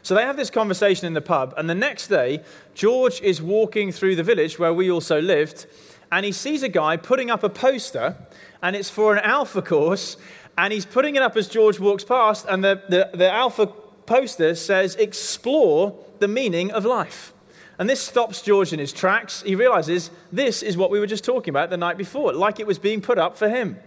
So 0.01 0.15
they 0.15 0.23
have 0.23 0.35
this 0.35 0.49
conversation 0.49 1.05
in 1.05 1.13
the 1.13 1.21
pub, 1.21 1.53
and 1.57 1.69
the 1.69 1.75
next 1.75 2.07
day, 2.07 2.43
George 2.73 3.21
is 3.21 3.41
walking 3.41 3.91
through 3.91 4.15
the 4.15 4.23
village 4.23 4.57
where 4.57 4.71
we 4.71 4.89
also 4.89 5.19
lived, 5.19 5.65
and 6.11 6.25
he 6.25 6.31
sees 6.31 6.63
a 6.63 6.69
guy 6.69 6.97
putting 6.97 7.29
up 7.29 7.43
a 7.43 7.49
poster, 7.49 8.15
and 8.61 8.75
it's 8.75 8.89
for 8.89 9.13
an 9.13 9.19
alpha 9.19 9.61
course, 9.61 10.17
and 10.57 10.71
he's 10.71 10.85
putting 10.85 11.15
it 11.15 11.21
up 11.21 11.35
as 11.35 11.47
George 11.47 11.79
walks 11.79 12.03
past, 12.03 12.45
and 12.47 12.63
the, 12.63 12.81
the, 12.89 13.09
the 13.17 13.31
alpha 13.31 13.67
poster 13.67 14.55
says, 14.55 14.95
Explore 14.95 15.97
the 16.19 16.27
meaning 16.27 16.71
of 16.71 16.85
life. 16.85 17.33
And 17.77 17.89
this 17.89 17.99
stops 17.99 18.41
George 18.41 18.71
in 18.71 18.79
his 18.79 18.93
tracks. 18.93 19.41
He 19.41 19.55
realizes 19.55 20.09
this 20.31 20.63
is 20.63 20.77
what 20.77 20.91
we 20.91 20.99
were 20.99 21.07
just 21.07 21.25
talking 21.25 21.51
about 21.51 21.69
the 21.69 21.77
night 21.77 21.97
before, 21.97 22.31
like 22.33 22.59
it 22.59 22.67
was 22.67 22.79
being 22.79 23.01
put 23.01 23.17
up 23.17 23.37
for 23.37 23.49
him. 23.49 23.77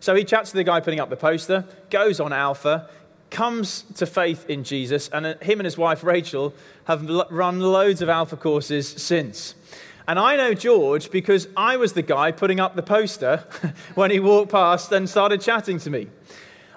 So 0.00 0.14
he 0.14 0.24
chats 0.24 0.50
to 0.50 0.56
the 0.56 0.64
guy 0.64 0.80
putting 0.80 1.00
up 1.00 1.10
the 1.10 1.16
poster, 1.16 1.64
goes 1.90 2.20
on 2.20 2.32
Alpha, 2.32 2.88
comes 3.30 3.82
to 3.96 4.06
faith 4.06 4.48
in 4.48 4.64
Jesus, 4.64 5.08
and 5.08 5.26
uh, 5.26 5.34
him 5.38 5.60
and 5.60 5.64
his 5.64 5.76
wife 5.76 6.04
Rachel 6.04 6.54
have 6.84 7.08
run 7.30 7.60
loads 7.60 8.00
of 8.00 8.08
Alpha 8.08 8.36
courses 8.36 8.88
since. 8.88 9.54
And 10.06 10.18
I 10.18 10.36
know 10.36 10.52
George 10.52 11.10
because 11.10 11.48
I 11.56 11.76
was 11.76 11.94
the 11.94 12.02
guy 12.02 12.30
putting 12.30 12.60
up 12.60 12.76
the 12.76 12.82
poster 12.82 13.44
when 13.94 14.10
he 14.10 14.20
walked 14.20 14.52
past 14.52 14.92
and 14.92 15.08
started 15.08 15.40
chatting 15.40 15.78
to 15.78 15.90
me. 15.90 16.08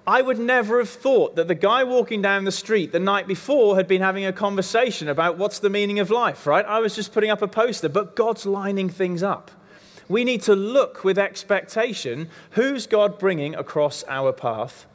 I 0.05 0.21
would 0.21 0.39
never 0.39 0.77
have 0.77 0.89
thought 0.89 1.35
that 1.35 1.49
the 1.49 1.55
guy 1.55 1.83
walking 1.83 2.21
down 2.21 2.45
the 2.45 2.51
street 2.53 2.93
the 2.93 2.99
night 2.99 3.27
before 3.27 3.75
had 3.75 3.89
been 3.89 4.01
having 4.01 4.25
a 4.25 4.31
conversation 4.31 5.09
about 5.09 5.37
what's 5.37 5.59
the 5.59 5.69
meaning 5.69 5.99
of 5.99 6.09
life, 6.09 6.47
right? 6.47 6.65
I 6.65 6.79
was 6.79 6.95
just 6.95 7.11
putting 7.11 7.29
up 7.29 7.41
a 7.41 7.47
poster, 7.47 7.89
but 7.89 8.15
God's 8.15 8.45
lining 8.45 8.87
things 8.87 9.21
up. 9.21 9.51
We 10.07 10.23
need 10.23 10.41
to 10.43 10.55
look 10.55 11.03
with 11.03 11.19
expectation 11.19 12.29
who's 12.51 12.87
God 12.87 13.19
bringing 13.19 13.53
across 13.53 14.05
our 14.07 14.31
path. 14.31 14.85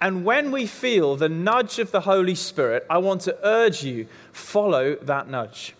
And 0.00 0.24
when 0.24 0.50
we 0.50 0.66
feel 0.66 1.16
the 1.16 1.28
nudge 1.28 1.78
of 1.78 1.90
the 1.90 2.00
Holy 2.00 2.34
Spirit, 2.34 2.86
I 2.88 2.96
want 2.98 3.20
to 3.22 3.36
urge 3.46 3.84
you 3.84 4.06
follow 4.32 4.94
that 4.96 5.28
nudge. 5.28 5.74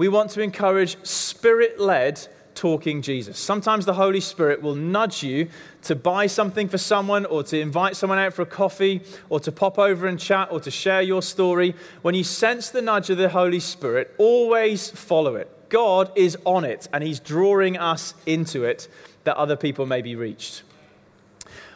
We 0.00 0.08
want 0.08 0.30
to 0.30 0.40
encourage 0.40 0.96
spirit 1.04 1.78
led 1.78 2.26
talking 2.54 3.02
Jesus. 3.02 3.38
Sometimes 3.38 3.84
the 3.84 3.92
Holy 3.92 4.20
Spirit 4.20 4.62
will 4.62 4.74
nudge 4.74 5.22
you 5.22 5.50
to 5.82 5.94
buy 5.94 6.26
something 6.26 6.68
for 6.68 6.78
someone 6.78 7.26
or 7.26 7.42
to 7.42 7.60
invite 7.60 7.96
someone 7.96 8.18
out 8.18 8.32
for 8.32 8.40
a 8.40 8.46
coffee 8.46 9.02
or 9.28 9.40
to 9.40 9.52
pop 9.52 9.78
over 9.78 10.06
and 10.06 10.18
chat 10.18 10.48
or 10.50 10.58
to 10.60 10.70
share 10.70 11.02
your 11.02 11.20
story. 11.20 11.74
When 12.00 12.14
you 12.14 12.24
sense 12.24 12.70
the 12.70 12.80
nudge 12.80 13.10
of 13.10 13.18
the 13.18 13.28
Holy 13.28 13.60
Spirit, 13.60 14.14
always 14.16 14.88
follow 14.88 15.36
it. 15.36 15.68
God 15.68 16.10
is 16.16 16.34
on 16.46 16.64
it 16.64 16.88
and 16.94 17.04
He's 17.04 17.20
drawing 17.20 17.76
us 17.76 18.14
into 18.24 18.64
it 18.64 18.88
that 19.24 19.36
other 19.36 19.54
people 19.54 19.84
may 19.84 20.00
be 20.00 20.16
reached 20.16 20.62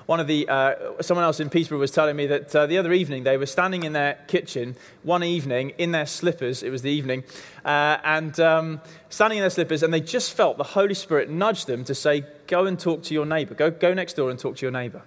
one 0.06 0.20
of 0.20 0.26
the, 0.26 0.48
uh, 0.48 1.00
someone 1.00 1.24
else 1.24 1.40
in 1.40 1.48
Peterborough 1.48 1.78
was 1.78 1.90
telling 1.90 2.16
me 2.16 2.26
that 2.26 2.54
uh, 2.54 2.66
the 2.66 2.78
other 2.78 2.92
evening 2.92 3.24
they 3.24 3.36
were 3.36 3.46
standing 3.46 3.84
in 3.84 3.92
their 3.92 4.18
kitchen 4.28 4.76
one 5.02 5.24
evening 5.24 5.72
in 5.78 5.92
their 5.92 6.06
slippers, 6.06 6.62
it 6.62 6.70
was 6.70 6.82
the 6.82 6.90
evening, 6.90 7.24
uh, 7.64 7.98
and 8.04 8.38
um, 8.38 8.80
standing 9.08 9.38
in 9.38 9.42
their 9.42 9.50
slippers, 9.50 9.82
and 9.82 9.94
they 9.94 10.00
just 10.00 10.32
felt 10.32 10.58
the 10.58 10.64
Holy 10.64 10.94
Spirit 10.94 11.30
nudge 11.30 11.64
them 11.64 11.84
to 11.84 11.94
say, 11.94 12.24
Go 12.46 12.66
and 12.66 12.78
talk 12.78 13.02
to 13.04 13.14
your 13.14 13.24
neighbor. 13.24 13.54
Go, 13.54 13.70
go 13.70 13.94
next 13.94 14.14
door 14.14 14.28
and 14.30 14.38
talk 14.38 14.56
to 14.56 14.66
your 14.66 14.72
neighbor. 14.72 15.02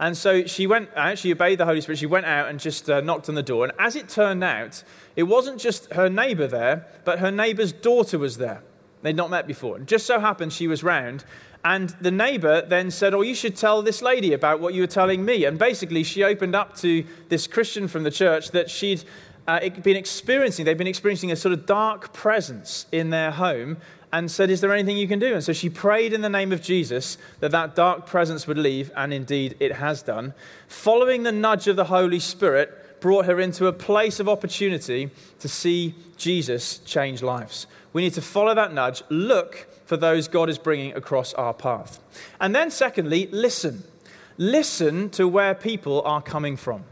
And 0.00 0.16
so 0.16 0.46
she 0.46 0.66
went 0.68 0.90
out, 0.94 1.18
she 1.18 1.32
obeyed 1.32 1.58
the 1.58 1.64
Holy 1.64 1.80
Spirit, 1.80 1.98
she 1.98 2.06
went 2.06 2.26
out 2.26 2.48
and 2.48 2.60
just 2.60 2.88
uh, 2.88 3.00
knocked 3.00 3.28
on 3.28 3.34
the 3.34 3.42
door. 3.42 3.64
And 3.64 3.72
as 3.78 3.96
it 3.96 4.08
turned 4.08 4.44
out, 4.44 4.84
it 5.16 5.24
wasn't 5.24 5.58
just 5.58 5.92
her 5.92 6.08
neighbor 6.08 6.46
there, 6.46 6.86
but 7.04 7.18
her 7.18 7.32
neighbor's 7.32 7.72
daughter 7.72 8.18
was 8.18 8.36
there. 8.36 8.62
They'd 9.02 9.16
not 9.16 9.30
met 9.30 9.46
before. 9.46 9.76
And 9.76 9.86
just 9.86 10.06
so 10.06 10.20
happened 10.20 10.52
she 10.52 10.68
was 10.68 10.82
round, 10.82 11.24
and 11.64 11.90
the 12.00 12.10
neighbor 12.10 12.62
then 12.62 12.90
said, 12.90 13.14
Oh, 13.14 13.22
you 13.22 13.34
should 13.34 13.56
tell 13.56 13.82
this 13.82 14.00
lady 14.00 14.32
about 14.32 14.60
what 14.60 14.74
you 14.74 14.82
were 14.82 14.86
telling 14.86 15.24
me. 15.24 15.44
And 15.44 15.58
basically, 15.58 16.04
she 16.04 16.22
opened 16.22 16.54
up 16.54 16.76
to 16.78 17.04
this 17.28 17.46
Christian 17.46 17.88
from 17.88 18.04
the 18.04 18.10
church 18.10 18.52
that 18.52 18.70
she'd 18.70 19.04
uh, 19.46 19.68
been 19.82 19.96
experiencing. 19.96 20.64
They'd 20.64 20.78
been 20.78 20.86
experiencing 20.86 21.32
a 21.32 21.36
sort 21.36 21.52
of 21.52 21.66
dark 21.66 22.12
presence 22.12 22.86
in 22.92 23.10
their 23.10 23.32
home 23.32 23.78
and 24.12 24.30
said, 24.30 24.50
Is 24.50 24.60
there 24.60 24.72
anything 24.72 24.96
you 24.96 25.08
can 25.08 25.18
do? 25.18 25.34
And 25.34 25.42
so 25.42 25.52
she 25.52 25.68
prayed 25.68 26.12
in 26.12 26.20
the 26.20 26.28
name 26.28 26.52
of 26.52 26.62
Jesus 26.62 27.18
that 27.40 27.50
that 27.50 27.74
dark 27.74 28.06
presence 28.06 28.46
would 28.46 28.58
leave. 28.58 28.90
And 28.96 29.12
indeed, 29.12 29.56
it 29.58 29.72
has 29.72 30.02
done. 30.02 30.34
Following 30.68 31.22
the 31.22 31.32
nudge 31.32 31.66
of 31.66 31.76
the 31.76 31.86
Holy 31.86 32.20
Spirit 32.20 33.00
brought 33.00 33.26
her 33.26 33.40
into 33.40 33.66
a 33.66 33.72
place 33.72 34.20
of 34.20 34.28
opportunity 34.28 35.10
to 35.38 35.48
see 35.48 35.94
Jesus 36.16 36.78
change 36.78 37.22
lives. 37.22 37.66
We 37.92 38.02
need 38.02 38.14
to 38.14 38.22
follow 38.22 38.54
that 38.54 38.72
nudge, 38.72 39.02
look 39.08 39.66
for 39.86 39.96
those 39.96 40.28
God 40.28 40.50
is 40.50 40.58
bringing 40.58 40.92
across 40.94 41.32
our 41.34 41.54
path. 41.54 41.98
And 42.40 42.54
then, 42.54 42.70
secondly, 42.70 43.28
listen. 43.32 43.84
Listen 44.36 45.10
to 45.10 45.26
where 45.26 45.54
people 45.54 46.02
are 46.02 46.22
coming 46.22 46.56
from. 46.56 46.84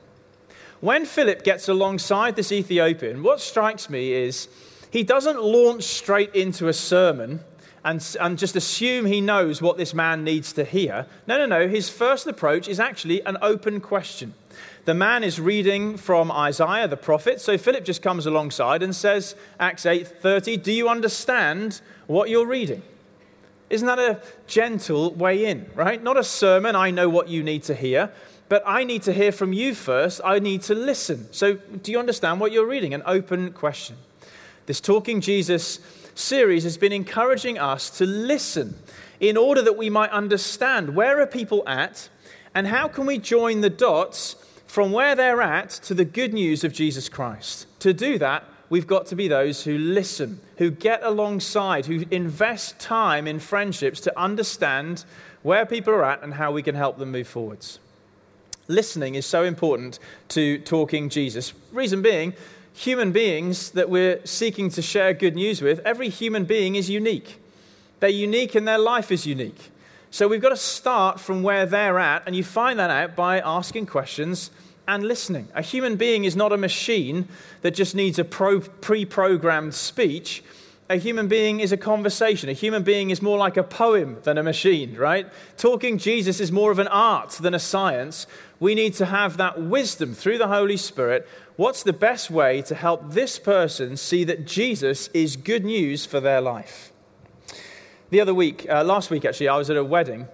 When 0.81 1.05
Philip 1.05 1.45
gets 1.45 1.69
alongside 1.69 2.37
this 2.37 2.51
Ethiopian, 2.51 3.23
what 3.23 3.41
strikes 3.41 3.89
me 3.89 4.13
is 4.13 4.49
he 4.91 5.03
doesn't 5.03 5.43
launch 5.43 5.85
straight 5.85 6.35
into 6.35 6.69
a 6.69 6.73
sermon 6.73 7.41
and, 7.85 8.17
and 8.21 8.37
just 8.37 8.57
assume 8.57 9.07
he 9.07 9.21
knows 9.21 9.63
what 9.63 9.77
this 9.77 9.95
man 9.95 10.25
needs 10.25 10.53
to 10.55 10.65
hear. 10.65 11.07
No, 11.27 11.39
no, 11.39 11.47
no. 11.47 11.69
His 11.69 11.89
first 11.89 12.27
approach 12.27 12.67
is 12.67 12.81
actually 12.81 13.25
an 13.25 13.37
open 13.43 13.81
question. 13.81 14.35
The 14.87 14.95
man 14.95 15.25
is 15.25 15.41
reading 15.41 15.97
from 15.97 16.31
Isaiah 16.31 16.87
the 16.87 16.97
prophet, 16.97 17.41
so 17.41 17.59
Philip 17.59 17.85
just 17.85 18.03
comes 18.03 18.25
alongside 18.25 18.85
and 18.85 18.95
says, 18.95 19.35
Acts 19.59 19.85
8:30, 19.85 20.57
"Do 20.57 20.71
you 20.71 20.89
understand 20.89 21.81
what 22.07 22.31
you're 22.31 22.47
reading?" 22.47 22.83
Isn't 23.69 23.89
that 23.89 23.99
a 23.99 24.21
gentle 24.47 25.13
way 25.13 25.45
in, 25.45 25.69
right? 25.75 26.01
Not 26.01 26.17
a 26.17 26.23
sermon, 26.23 26.77
I 26.77 26.93
know 26.93 27.09
what 27.09 27.27
you 27.27 27.43
need 27.43 27.65
to 27.65 27.75
hear, 27.75 28.13
but 28.49 28.63
I 28.65 28.85
need 28.85 29.03
to 29.03 29.13
hear 29.13 29.33
from 29.33 29.53
you 29.53 29.75
first. 29.75 30.21
I 30.25 30.39
need 30.39 30.63
to 30.63 30.75
listen. 30.77 31.27
So, 31.33 31.55
do 31.55 31.91
you 31.91 31.99
understand 31.99 32.39
what 32.39 32.53
you're 32.53 32.65
reading? 32.65 32.95
An 32.95 33.03
open 33.07 33.51
question. 33.51 33.97
This 34.67 34.81
Talking 34.81 35.21
Jesus 35.21 35.81
series 36.15 36.63
has 36.63 36.79
been 36.79 36.93
encouraging 36.93 37.59
us 37.59 37.91
to 37.99 38.07
listen 38.07 38.77
in 39.19 39.37
order 39.37 39.63
that 39.63 39.77
we 39.77 39.91
might 39.91 40.11
understand 40.13 40.95
where 40.95 41.21
are 41.21 41.27
people 41.27 41.65
at 41.67 42.09
and 42.55 42.69
how 42.69 42.87
can 42.87 43.05
we 43.05 43.19
join 43.19 43.63
the 43.63 43.71
dots 43.71 44.37
from 44.77 44.93
where 44.93 45.15
they're 45.15 45.41
at 45.41 45.71
to 45.71 45.95
the 45.95 46.05
good 46.05 46.35
news 46.35 46.63
of 46.63 46.71
Jesus 46.71 47.09
Christ. 47.09 47.67
To 47.79 47.95
do 47.95 48.19
that, 48.19 48.45
we've 48.69 48.87
got 48.87 49.07
to 49.07 49.17
be 49.17 49.27
those 49.27 49.65
who 49.65 49.79
listen, 49.79 50.39
who 50.59 50.71
get 50.71 51.03
alongside, 51.03 51.87
who 51.87 52.05
invest 52.11 52.79
time 52.79 53.27
in 53.27 53.41
friendships 53.41 54.01
to 54.01 54.21
understand 54.21 55.07
where 55.43 55.65
people 55.65 55.95
are 55.95 56.05
at 56.05 56.23
and 56.23 56.35
how 56.35 56.53
we 56.53 56.63
can 56.63 56.75
help 56.75 56.99
them 56.99 57.11
move 57.11 57.27
forwards. 57.27 57.79
Listening 58.69 59.15
is 59.15 59.25
so 59.25 59.45
important 59.45 59.99
to 60.29 60.59
talking 60.59 61.09
Jesus. 61.09 61.55
Reason 61.73 62.03
being, 62.03 62.35
human 62.75 63.13
beings 63.13 63.71
that 63.71 63.89
we're 63.89 64.21
seeking 64.27 64.69
to 64.69 64.83
share 64.83 65.15
good 65.15 65.37
news 65.37 65.63
with, 65.63 65.79
every 65.87 66.11
human 66.11 66.45
being 66.45 66.75
is 66.75 66.91
unique. 66.91 67.41
They're 68.01 68.11
unique 68.11 68.55
and 68.55 68.69
their 68.69 68.77
life 68.77 69.11
is 69.11 69.27
unique. 69.27 69.71
So 70.11 70.29
we've 70.29 70.41
got 70.41 70.51
to 70.51 70.57
start 70.57 71.21
from 71.21 71.43
where 71.43 71.67
they're 71.67 71.99
at, 71.99 72.23
and 72.27 72.35
you 72.35 72.45
find 72.45 72.79
that 72.79 72.91
out 72.91 73.17
by 73.17 73.41
asking 73.41 73.87
questions 73.87 74.51
and 74.89 75.05
listening. 75.05 75.49
A 75.55 75.63
human 75.63 75.97
being 75.97 76.25
is 76.25 76.37
not 76.37 76.53
a 76.53 76.57
machine 76.57 77.29
that 77.63 77.73
just 77.73 77.95
needs 77.95 78.19
a 78.19 78.25
pre 78.25 79.05
programmed 79.05 79.75
speech. 79.75 80.43
A 80.89 80.97
human 80.97 81.27
being 81.27 81.59
is 81.59 81.73
a 81.73 81.77
conversation. 81.77 82.49
A 82.49 82.53
human 82.53 82.85
being 82.85 83.11
is 83.11 83.21
more 83.21 83.37
like 83.37 83.57
a 83.57 83.65
poem 83.65 84.19
than 84.23 84.39
a 84.39 84.43
machine, 84.45 84.97
right? 84.97 85.27
Talking 85.57 85.99
Jesus 85.99 86.39
is 86.39 86.53
more 86.53 86.71
of 86.71 86.79
an 86.79 86.87
art 86.87 87.31
than 87.31 87.55
a 87.55 87.59
science. 87.59 88.29
We 88.61 88.77
need 88.77 88.95
to 88.95 89.07
have 89.07 89.37
that 89.39 89.61
wisdom 89.61 90.15
through 90.15 90.39
the 90.39 90.47
Holy 90.47 90.77
Spirit 90.77 91.27
what's 91.57 91.83
the 91.83 91.93
best 91.93 92.31
way 92.31 92.63
to 92.63 92.75
help 92.75 93.13
this 93.13 93.39
person 93.39 93.97
see 93.97 94.25
that 94.25 94.47
Jesus 94.47 95.09
is 95.09 95.37
good 95.37 95.65
news 95.65 96.07
for 96.07 96.21
their 96.21 96.41
life? 96.41 96.93
The 98.09 98.21
other 98.21 98.35
week, 98.35 98.69
uh, 98.71 98.85
last 98.85 99.11
week 99.11 99.25
actually, 99.25 99.49
I 99.49 99.57
was 99.57 99.69
at 99.69 99.77
a 99.77 99.83
wedding. 99.83 100.29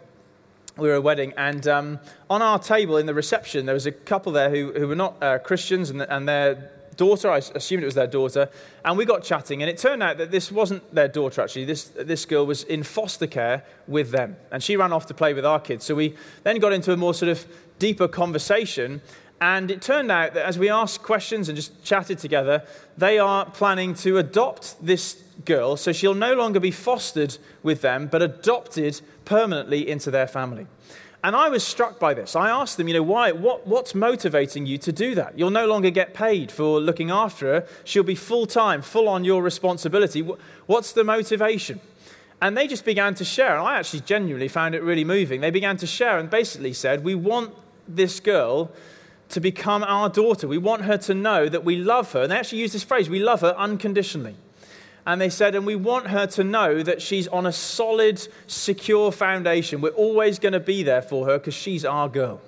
We 0.77 0.89
were 0.89 0.95
at 0.95 0.99
a 0.99 1.01
wedding, 1.01 1.33
and 1.39 1.67
um, 1.67 2.01
on 2.29 2.43
our 2.43 2.59
table 2.59 2.99
in 2.99 3.07
the 3.07 3.15
reception, 3.15 3.65
there 3.65 3.75
was 3.75 3.87
a 3.87 3.93
couple 3.93 4.31
there 4.31 4.51
who, 4.51 4.73
who 4.73 4.89
were 4.89 4.95
not 4.95 5.23
uh, 5.23 5.39
Christians, 5.39 5.89
and, 5.89 6.03
and 6.03 6.29
their 6.29 6.71
daughter, 6.97 7.31
I 7.31 7.39
assumed 7.39 7.83
it 7.83 7.87
was 7.87 7.95
their 7.95 8.07
daughter, 8.07 8.51
and 8.85 8.99
we 8.99 9.07
got 9.07 9.23
chatting, 9.23 9.63
and 9.63 9.71
it 9.71 9.79
turned 9.79 10.03
out 10.03 10.19
that 10.19 10.31
this 10.31 10.53
wasn't 10.53 10.95
their 10.95 11.09
daughter 11.09 11.41
actually. 11.41 11.65
This, 11.65 11.85
this 11.85 12.27
girl 12.27 12.45
was 12.45 12.63
in 12.65 12.83
foster 12.83 13.27
care 13.27 13.65
with 13.89 14.11
them, 14.11 14.37
and 14.51 14.63
she 14.63 14.77
ran 14.77 14.93
off 14.93 15.07
to 15.07 15.15
play 15.15 15.33
with 15.33 15.47
our 15.47 15.59
kids. 15.59 15.87
So 15.87 15.95
we 15.95 16.15
then 16.43 16.59
got 16.59 16.75
into 16.75 16.93
a 16.93 16.97
more 16.99 17.15
sort 17.15 17.31
of 17.31 17.47
deeper 17.79 18.07
conversation, 18.07 19.01
and 19.43 19.73
it 19.73 19.83
turned 19.83 20.13
out 20.13 20.35
that 20.35 20.47
as 20.47 20.57
we 20.57 20.71
asked 20.71 21.03
questions 21.03 21.49
and 21.49 21.57
just 21.57 21.83
chatted 21.83 22.17
together, 22.17 22.63
they 22.97 23.19
are 23.19 23.45
planning 23.45 23.93
to 23.95 24.19
adopt 24.19 24.77
this 24.81 25.21
girl 25.45 25.77
so 25.77 25.91
she'll 25.91 26.15
no 26.15 26.35
longer 26.35 26.61
be 26.61 26.71
fostered 26.71 27.37
with 27.61 27.81
them, 27.81 28.07
but 28.07 28.23
adopted 28.23 29.01
permanently 29.25 29.91
into 29.91 30.13
their 30.13 30.29
family. 30.29 30.69
And 31.25 31.35
I 31.35 31.49
was 31.49 31.65
struck 31.65 31.99
by 31.99 32.15
this. 32.15 32.37
I 32.37 32.51
asked 32.51 32.77
them, 32.77 32.87
you 32.87 32.95
know, 32.95 33.03
why? 33.03 33.33
What, 33.33 33.67
what's 33.67 33.97
motivating 33.97 34.65
you 34.65 34.79
to 34.79 34.93
do 34.93 35.17
that? 35.17 35.37
You'll 35.37 35.51
no 35.51 35.67
longer 35.67 35.91
get 35.91 36.15
paid 36.15 36.53
for 36.53 36.81
looking 36.81 37.11
after 37.11 37.47
her. 37.47 37.67
She'll 37.83 38.05
be 38.05 38.15
full 38.15 38.47
time, 38.47 38.81
full 38.81 39.09
on 39.09 39.25
your 39.25 39.43
responsibility. 39.43 40.21
What's 40.67 40.93
the 40.93 41.03
motivation? 41.03 41.81
And 42.41 42.57
they 42.57 42.69
just 42.69 42.85
began 42.85 43.17
to 43.17 43.25
share. 43.25 43.57
And 43.57 43.67
I 43.67 43.77
actually 43.77 44.01
genuinely 44.01 44.49
found 44.49 44.77
it 44.77 44.85
really 44.85 45.05
moving. 45.05 45.41
They 45.41 45.51
began 45.51 45.77
to 45.79 45.87
share 45.87 46.19
and 46.19 46.31
basically 46.31 46.73
said, 46.75 47.03
We 47.03 47.17
want 47.17 47.55
this 47.89 48.21
girl 48.21 48.71
to 49.33 49.41
become 49.41 49.83
our 49.83 50.09
daughter. 50.09 50.47
We 50.47 50.59
want 50.59 50.83
her 50.83 50.97
to 50.99 51.15
know 51.15 51.49
that 51.49 51.65
we 51.65 51.77
love 51.77 52.13
her. 52.13 52.23
And 52.23 52.33
they 52.33 52.37
actually 52.37 52.61
use 52.61 52.73
this 52.73 52.85
phrase 52.85 53.11
we 53.11 53.19
love 53.19 53.41
her 53.41 53.55
unconditionally. 53.57 54.37
And 55.07 55.21
they 55.21 55.31
said, 55.31 55.55
and 55.55 55.67
we 55.67 55.75
want 55.75 56.09
her 56.09 56.27
to 56.29 56.45
know 56.45 56.83
that 56.83 57.03
she's 57.03 57.27
on 57.29 57.47
a 57.47 57.53
solid, 57.53 58.27
secure 58.47 59.11
foundation. 59.11 59.81
We're 59.81 59.91
always 59.91 60.39
going 60.39 60.53
to 60.53 60.61
be 60.61 60.83
there 60.83 61.03
for 61.03 61.27
her 61.27 61.39
because 61.39 61.55
she's 61.55 61.85
our 61.85 62.09
girl. 62.09 62.41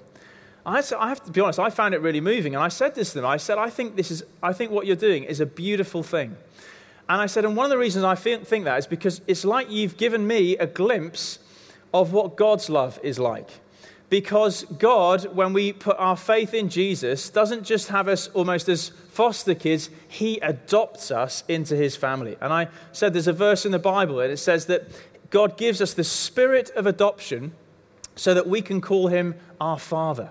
I, 0.66 0.76
have 0.76 1.24
to 1.24 1.30
be 1.30 1.40
honest, 1.40 1.58
I 1.58 1.70
found 1.70 1.94
it 1.94 2.00
really 2.00 2.20
moving. 2.20 2.54
And 2.54 2.62
I 2.62 2.68
said 2.68 2.94
this 2.94 3.10
to 3.12 3.20
them 3.20 3.26
I 3.26 3.38
said, 3.38 3.58
I 3.58 3.70
think, 3.70 3.96
this 3.96 4.10
is, 4.10 4.22
I 4.42 4.52
think 4.52 4.70
what 4.70 4.86
you're 4.86 4.96
doing 4.96 5.24
is 5.24 5.40
a 5.40 5.46
beautiful 5.46 6.02
thing. 6.02 6.36
And 7.08 7.20
I 7.20 7.26
said, 7.26 7.44
and 7.44 7.56
one 7.56 7.64
of 7.64 7.70
the 7.70 7.78
reasons 7.78 8.04
I 8.04 8.14
think 8.14 8.48
that 8.48 8.78
is 8.78 8.86
because 8.86 9.20
it's 9.26 9.44
like 9.44 9.70
you've 9.70 9.96
given 9.96 10.26
me 10.26 10.56
a 10.56 10.66
glimpse 10.66 11.38
of 11.92 12.12
what 12.12 12.36
God's 12.36 12.70
love 12.70 12.98
is 13.02 13.18
like. 13.18 13.50
Because 14.14 14.62
God, 14.78 15.34
when 15.34 15.52
we 15.52 15.72
put 15.72 15.96
our 15.98 16.16
faith 16.16 16.54
in 16.54 16.68
Jesus, 16.68 17.28
doesn't 17.30 17.64
just 17.64 17.88
have 17.88 18.06
us 18.06 18.28
almost 18.28 18.68
as 18.68 18.90
foster 19.08 19.56
kids, 19.56 19.90
He 20.06 20.38
adopts 20.38 21.10
us 21.10 21.42
into 21.48 21.74
His 21.74 21.96
family. 21.96 22.36
And 22.40 22.52
I 22.52 22.68
said 22.92 23.12
there's 23.12 23.26
a 23.26 23.32
verse 23.32 23.66
in 23.66 23.72
the 23.72 23.80
Bible, 23.80 24.20
and 24.20 24.30
it 24.30 24.36
says 24.36 24.66
that 24.66 24.84
God 25.30 25.56
gives 25.56 25.82
us 25.82 25.94
the 25.94 26.04
spirit 26.04 26.70
of 26.76 26.86
adoption 26.86 27.54
so 28.14 28.34
that 28.34 28.46
we 28.46 28.62
can 28.62 28.80
call 28.80 29.08
Him 29.08 29.34
our 29.60 29.80
Father. 29.80 30.30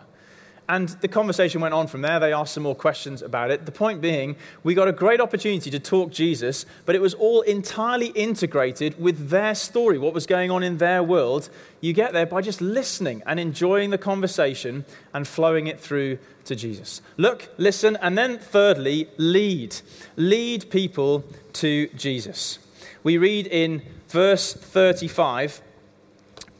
And 0.69 0.89
the 1.01 1.09
conversation 1.09 1.59
went 1.59 1.73
on 1.73 1.87
from 1.87 2.01
there. 2.01 2.19
They 2.19 2.31
asked 2.31 2.53
some 2.53 2.63
more 2.63 2.75
questions 2.75 3.21
about 3.21 3.51
it. 3.51 3.65
The 3.65 3.71
point 3.71 3.99
being, 3.99 4.37
we 4.63 4.73
got 4.73 4.87
a 4.87 4.93
great 4.93 5.19
opportunity 5.19 5.69
to 5.69 5.79
talk 5.79 6.11
Jesus, 6.11 6.65
but 6.85 6.95
it 6.95 7.01
was 7.01 7.13
all 7.13 7.41
entirely 7.41 8.07
integrated 8.07 8.99
with 8.99 9.29
their 9.29 9.55
story, 9.55 9.97
what 9.97 10.13
was 10.13 10.25
going 10.25 10.51
on 10.51 10.63
in 10.63 10.77
their 10.77 11.03
world. 11.03 11.49
You 11.81 11.91
get 11.91 12.13
there 12.13 12.25
by 12.25 12.41
just 12.41 12.61
listening 12.61 13.21
and 13.25 13.41
enjoying 13.41 13.89
the 13.89 13.97
conversation 13.97 14.85
and 15.13 15.27
flowing 15.27 15.67
it 15.67 15.81
through 15.81 16.17
to 16.45 16.55
Jesus. 16.55 17.01
Look, 17.17 17.49
listen, 17.57 17.97
and 18.01 18.17
then 18.17 18.37
thirdly, 18.37 19.09
lead. 19.17 19.75
Lead 20.15 20.69
people 20.69 21.25
to 21.53 21.87
Jesus. 21.89 22.59
We 23.03 23.17
read 23.17 23.47
in 23.47 23.81
verse 24.07 24.53
35 24.53 25.61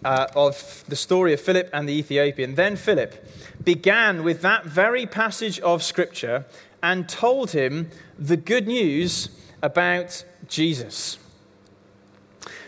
uh, 0.03 0.27
of 0.35 0.83
the 0.87 0.95
story 0.95 1.33
of 1.33 1.41
Philip 1.41 1.69
and 1.73 1.87
the 1.87 1.93
Ethiopian. 1.93 2.55
Then 2.55 2.75
Philip 2.75 3.25
began 3.63 4.23
with 4.23 4.41
that 4.41 4.65
very 4.65 5.05
passage 5.05 5.59
of 5.59 5.83
Scripture 5.83 6.45
and 6.81 7.07
told 7.07 7.51
him 7.51 7.89
the 8.19 8.37
good 8.37 8.67
news 8.67 9.29
about 9.61 10.25
Jesus. 10.47 11.17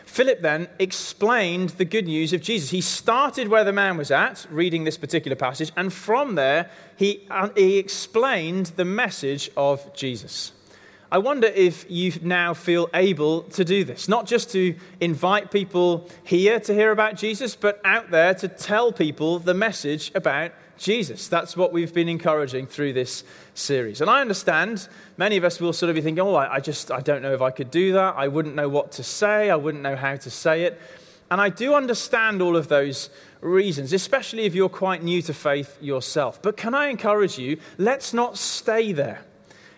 Philip 0.06 0.39
then 0.39 0.69
explained 0.80 1.71
the 1.71 1.84
good 1.84 2.06
news 2.06 2.32
of 2.32 2.41
Jesus. 2.41 2.69
He 2.69 2.80
started 2.80 3.50
where 3.50 3.65
the 3.65 3.74
man 3.74 3.98
was 3.98 4.12
at, 4.12 4.48
reading 4.50 4.86
this 4.86 4.98
particular 4.98 5.36
passage, 5.36 5.74
and 5.76 5.91
from 5.91 6.36
there, 6.36 6.69
he, 6.95 7.28
uh, 7.30 7.50
he 7.54 7.78
explained 7.78 8.67
the 8.78 8.86
message 8.86 9.52
of 9.58 9.93
Jesus. 9.93 10.54
I 11.15 11.17
wonder 11.17 11.47
if 11.47 11.86
you 11.89 12.12
now 12.23 12.54
feel 12.54 12.89
able 12.93 13.43
to 13.43 13.63
do 13.63 13.86
this, 13.86 14.10
not 14.10 14.25
just 14.25 14.51
to 14.51 14.75
invite 14.99 15.49
people 15.49 16.10
here 16.25 16.60
to 16.60 16.73
hear 16.73 16.91
about 16.91 17.15
Jesus, 17.15 17.56
but 17.56 17.80
out 17.86 18.12
there 18.12 18.34
to 18.34 18.49
tell 18.49 18.91
people 18.91 19.39
the 19.39 19.54
message 19.54 20.12
about 20.13 20.51
Jesus. 20.78 21.30
That's 21.30 21.56
what 21.56 21.71
we've 21.71 21.93
been 21.93 22.10
encouraging 22.10 22.67
through 22.67 22.91
this 22.91 23.23
series. 23.54 24.01
And 24.01 24.10
I 24.10 24.19
understand 24.19 24.89
many 25.15 25.38
of 25.38 25.45
us 25.45 25.62
will 25.62 25.71
sort 25.71 25.89
of 25.89 25.95
be 25.95 26.01
thinking, 26.01 26.19
oh, 26.19 26.36
I, 26.36 26.60
just, 26.60 26.91
I 26.91 26.99
don't 26.99 27.21
know 27.21 27.34
if 27.34 27.41
I 27.41 27.49
could 27.49 27.71
do 27.71 27.93
that. 27.93 28.15
I 28.17 28.28
wouldn't 28.28 28.56
know 28.56 28.67
what 28.67 28.91
to 28.91 29.04
say. 29.04 29.49
I 29.49 29.56
wouldn't 29.56 29.84
know 29.84 29.95
how 29.95 30.17
to 30.17 30.30
say 30.30 30.63
it. 30.63 30.82
And 31.32 31.39
I 31.39 31.47
do 31.47 31.75
understand 31.75 32.41
all 32.41 32.58
of 32.58 32.67
those 32.67 33.10
reasons, 33.39 33.93
especially 33.93 34.43
if 34.43 34.54
you're 34.54 34.67
quite 34.67 35.01
new 35.01 35.21
to 35.21 35.34
faith 35.34 35.82
yourself. 35.82 36.41
But 36.41 36.58
can 36.58 36.73
I 36.73 36.88
encourage 36.88 37.39
you, 37.39 37.58
let's 37.78 38.13
not 38.13 38.38
stay 38.38 38.91
there. 38.91 39.21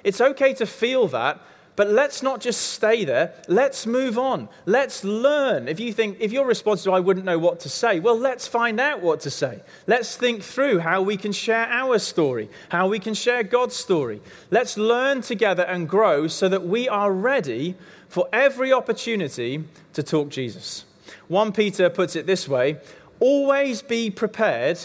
It's 0.08 0.22
okay 0.22 0.54
to 0.54 0.66
feel 0.66 1.10
that, 1.10 1.42
But 1.76 1.92
let's 1.92 2.24
not 2.24 2.42
just 2.42 2.72
stay 2.72 3.06
there. 3.06 3.36
Let's 3.48 3.86
move 3.86 4.18
on. 4.18 4.50
Let's 4.66 5.04
learn. 5.04 5.68
If 5.68 5.80
you 5.80 5.94
think, 5.94 6.18
if 6.20 6.32
your 6.32 6.48
response 6.48 6.82
is, 6.82 6.88
I 6.88 7.00
wouldn't 7.00 7.26
know 7.26 7.38
what 7.38 7.60
to 7.60 7.70
say, 7.70 8.00
well, 8.00 8.18
let's 8.18 8.48
find 8.48 8.80
out 8.80 9.04
what 9.04 9.20
to 9.22 9.30
say. 9.30 9.62
Let's 9.86 10.18
think 10.18 10.42
through 10.42 10.80
how 10.80 11.04
we 11.04 11.18
can 11.18 11.32
share 11.32 11.68
our 11.70 12.00
story, 12.00 12.50
how 12.70 12.88
we 12.88 12.98
can 12.98 13.14
share 13.14 13.44
God's 13.44 13.76
story. 13.76 14.22
Let's 14.50 14.76
learn 14.76 15.22
together 15.22 15.62
and 15.64 15.88
grow 15.88 16.28
so 16.28 16.50
that 16.50 16.66
we 16.66 16.90
are 16.90 17.12
ready 17.12 17.76
for 18.10 18.28
every 18.34 18.74
opportunity 18.74 19.64
to 19.94 20.02
talk 20.02 20.30
Jesus. 20.30 20.86
1 21.28 21.52
Peter 21.52 21.92
puts 21.92 22.16
it 22.16 22.26
this 22.26 22.48
way 22.48 22.80
always 23.20 23.84
be 23.84 24.10
prepared 24.10 24.80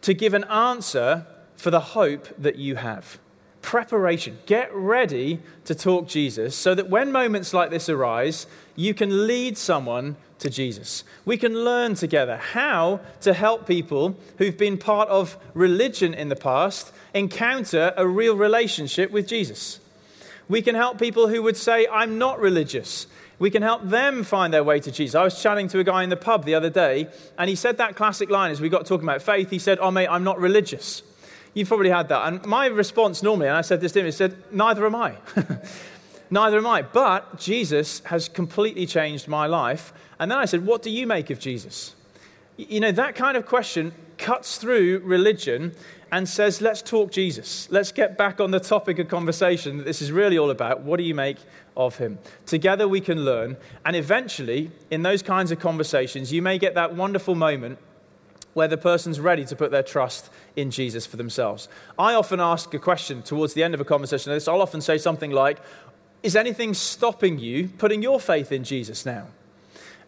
to 0.00 0.12
give 0.12 0.34
an 0.34 0.44
answer 0.44 1.24
for 1.56 1.70
the 1.70 1.80
hope 1.80 2.26
that 2.36 2.56
you 2.56 2.76
have. 2.76 3.18
Preparation. 3.66 4.38
Get 4.46 4.72
ready 4.72 5.40
to 5.64 5.74
talk 5.74 6.06
Jesus 6.06 6.54
so 6.54 6.72
that 6.76 6.88
when 6.88 7.10
moments 7.10 7.52
like 7.52 7.68
this 7.68 7.88
arise, 7.88 8.46
you 8.76 8.94
can 8.94 9.26
lead 9.26 9.58
someone 9.58 10.14
to 10.38 10.48
Jesus. 10.48 11.02
We 11.24 11.36
can 11.36 11.52
learn 11.64 11.96
together 11.96 12.36
how 12.36 13.00
to 13.22 13.34
help 13.34 13.66
people 13.66 14.16
who've 14.38 14.56
been 14.56 14.78
part 14.78 15.08
of 15.08 15.36
religion 15.52 16.14
in 16.14 16.28
the 16.28 16.36
past 16.36 16.92
encounter 17.12 17.92
a 17.96 18.06
real 18.06 18.36
relationship 18.36 19.10
with 19.10 19.26
Jesus. 19.26 19.80
We 20.48 20.62
can 20.62 20.76
help 20.76 21.00
people 21.00 21.26
who 21.26 21.42
would 21.42 21.56
say, 21.56 21.88
I'm 21.90 22.18
not 22.18 22.38
religious. 22.38 23.08
We 23.40 23.50
can 23.50 23.62
help 23.62 23.82
them 23.82 24.22
find 24.22 24.54
their 24.54 24.62
way 24.62 24.78
to 24.78 24.92
Jesus. 24.92 25.16
I 25.16 25.24
was 25.24 25.42
chatting 25.42 25.66
to 25.68 25.80
a 25.80 25.84
guy 25.84 26.04
in 26.04 26.10
the 26.10 26.16
pub 26.16 26.44
the 26.44 26.54
other 26.54 26.70
day, 26.70 27.08
and 27.36 27.50
he 27.50 27.56
said 27.56 27.78
that 27.78 27.96
classic 27.96 28.30
line 28.30 28.52
as 28.52 28.60
we 28.60 28.68
got 28.68 28.86
talking 28.86 29.08
about 29.08 29.22
faith. 29.22 29.50
He 29.50 29.58
said, 29.58 29.80
Oh, 29.80 29.90
mate, 29.90 30.06
I'm 30.06 30.22
not 30.22 30.38
religious. 30.38 31.02
You've 31.56 31.68
probably 31.68 31.88
had 31.88 32.10
that. 32.10 32.28
And 32.28 32.44
my 32.44 32.66
response 32.66 33.22
normally, 33.22 33.48
and 33.48 33.56
I 33.56 33.62
said 33.62 33.80
this 33.80 33.92
to 33.92 34.00
him, 34.00 34.04
he 34.04 34.12
said, 34.12 34.36
Neither 34.52 34.84
am 34.84 34.94
I. 34.94 35.14
Neither 36.30 36.58
am 36.58 36.66
I. 36.66 36.82
But 36.82 37.38
Jesus 37.38 38.02
has 38.04 38.28
completely 38.28 38.84
changed 38.84 39.26
my 39.26 39.46
life. 39.46 39.94
And 40.20 40.30
then 40.30 40.36
I 40.36 40.44
said, 40.44 40.66
What 40.66 40.82
do 40.82 40.90
you 40.90 41.06
make 41.06 41.30
of 41.30 41.40
Jesus? 41.40 41.94
You 42.58 42.80
know, 42.80 42.92
that 42.92 43.14
kind 43.14 43.38
of 43.38 43.46
question 43.46 43.94
cuts 44.18 44.58
through 44.58 44.98
religion 44.98 45.74
and 46.12 46.28
says, 46.28 46.60
Let's 46.60 46.82
talk 46.82 47.10
Jesus. 47.10 47.70
Let's 47.70 47.90
get 47.90 48.18
back 48.18 48.38
on 48.38 48.50
the 48.50 48.60
topic 48.60 48.98
of 48.98 49.08
conversation 49.08 49.78
that 49.78 49.84
this 49.84 50.02
is 50.02 50.12
really 50.12 50.36
all 50.36 50.50
about. 50.50 50.82
What 50.82 50.98
do 50.98 51.04
you 51.04 51.14
make 51.14 51.38
of 51.74 51.96
him? 51.96 52.18
Together 52.44 52.86
we 52.86 53.00
can 53.00 53.24
learn. 53.24 53.56
And 53.86 53.96
eventually, 53.96 54.72
in 54.90 55.04
those 55.04 55.22
kinds 55.22 55.50
of 55.52 55.58
conversations, 55.58 56.34
you 56.34 56.42
may 56.42 56.58
get 56.58 56.74
that 56.74 56.94
wonderful 56.94 57.34
moment 57.34 57.78
where 58.56 58.66
the 58.66 58.78
person's 58.78 59.20
ready 59.20 59.44
to 59.44 59.54
put 59.54 59.70
their 59.70 59.82
trust 59.82 60.30
in 60.56 60.70
Jesus 60.70 61.04
for 61.04 61.18
themselves. 61.18 61.68
I 61.98 62.14
often 62.14 62.40
ask 62.40 62.72
a 62.72 62.78
question 62.78 63.20
towards 63.20 63.52
the 63.52 63.62
end 63.62 63.74
of 63.74 63.82
a 63.82 63.84
conversation 63.84 64.32
like 64.32 64.36
this. 64.36 64.48
I'll 64.48 64.62
often 64.62 64.80
say 64.80 64.96
something 64.96 65.30
like, 65.30 65.58
Is 66.22 66.34
anything 66.34 66.72
stopping 66.72 67.38
you 67.38 67.68
putting 67.68 68.00
your 68.00 68.18
faith 68.18 68.50
in 68.50 68.64
Jesus 68.64 69.04
now? 69.04 69.26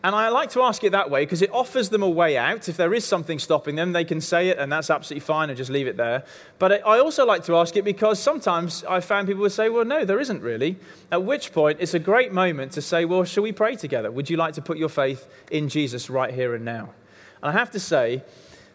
And 0.03 0.15
I 0.15 0.31
like 0.31 0.49
to 0.53 0.63
ask 0.63 0.83
it 0.83 0.93
that 0.93 1.11
way 1.11 1.27
because 1.27 1.43
it 1.43 1.53
offers 1.53 1.91
them 1.91 2.03
a 2.03 2.09
way 2.09 2.39
out. 2.39 2.71
If 2.71 2.79
there 2.79 2.95
is 2.95 3.05
something 3.05 3.39
stopping 3.39 3.75
them, 3.75 3.93
they 3.93 4.05
can 4.05 4.23
say 4.23 4.49
it, 4.49 4.57
and 4.57 4.73
that's 4.73 4.89
absolutely 4.89 5.27
fine, 5.27 5.51
and 5.51 5.57
just 5.57 5.71
leave 5.71 5.87
it 5.87 5.99
there. 5.99 6.25
But 6.59 6.87
I 6.87 7.01
also 7.01 7.27
like 7.27 7.45
to 7.45 7.57
ask 7.57 7.77
it 7.77 7.85
because 7.85 8.19
sometimes 8.19 8.83
I 8.85 9.01
found 9.01 9.29
people 9.29 9.43
would 9.43 9.53
say, 9.53 9.69
Well, 9.69 9.85
no, 9.85 10.07
there 10.07 10.21
isn't 10.21 10.41
really. 10.41 10.79
At 11.13 11.23
which 11.23 11.53
point, 11.53 11.81
it's 11.81 11.93
a 11.93 11.99
great 11.99 12.33
moment 12.33 12.73
to 12.73 12.81
say, 12.81 13.05
Well, 13.05 13.25
shall 13.25 13.43
we 13.43 13.53
pray 13.53 13.77
together? 13.77 14.11
Would 14.11 14.31
you 14.31 14.39
like 14.39 14.55
to 14.55 14.63
put 14.63 14.79
your 14.79 14.89
faith 14.89 15.29
in 15.51 15.69
Jesus 15.69 16.09
right 16.09 16.33
here 16.33 16.55
and 16.55 16.65
now? 16.65 16.95
And 17.43 17.51
I 17.51 17.59
have 17.59 17.71
to 17.73 17.81
say, 17.81 18.23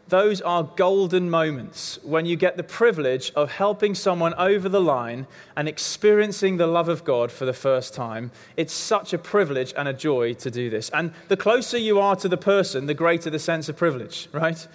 those 0.10 0.41
are 0.41 0.63
golden 0.76 1.30
moments 1.30 1.97
when 2.04 2.26
you 2.26 2.36
get 2.36 2.58
the 2.58 2.63
privilege 2.63 3.32
of 3.36 3.52
helping 3.52 3.95
someone 3.95 4.34
over 4.34 4.67
the 4.67 4.82
line 4.82 5.28
and 5.56 5.67
experiencing 5.67 6.58
the 6.58 6.67
love 6.67 6.89
of 6.89 7.06
God 7.06 7.32
for 7.32 7.45
the 7.45 7.54
first 7.54 7.93
time. 7.93 8.32
It's 8.58 8.73
such 8.73 9.13
a 9.13 9.17
privilege 9.17 9.73
and 9.78 9.88
a 9.88 9.93
joy 9.93 10.34
to 10.36 10.52
do 10.52 10.69
this. 10.69 10.89
And 10.89 11.13
the 11.30 11.38
closer 11.38 11.78
you 11.78 11.99
are 11.99 12.17
to 12.17 12.28
the 12.28 12.38
person, 12.38 12.86
the 12.86 12.93
greater 12.93 13.30
the 13.30 13.39
sense 13.39 13.69
of 13.69 13.78
privilege, 13.78 14.28
right? 14.34 14.67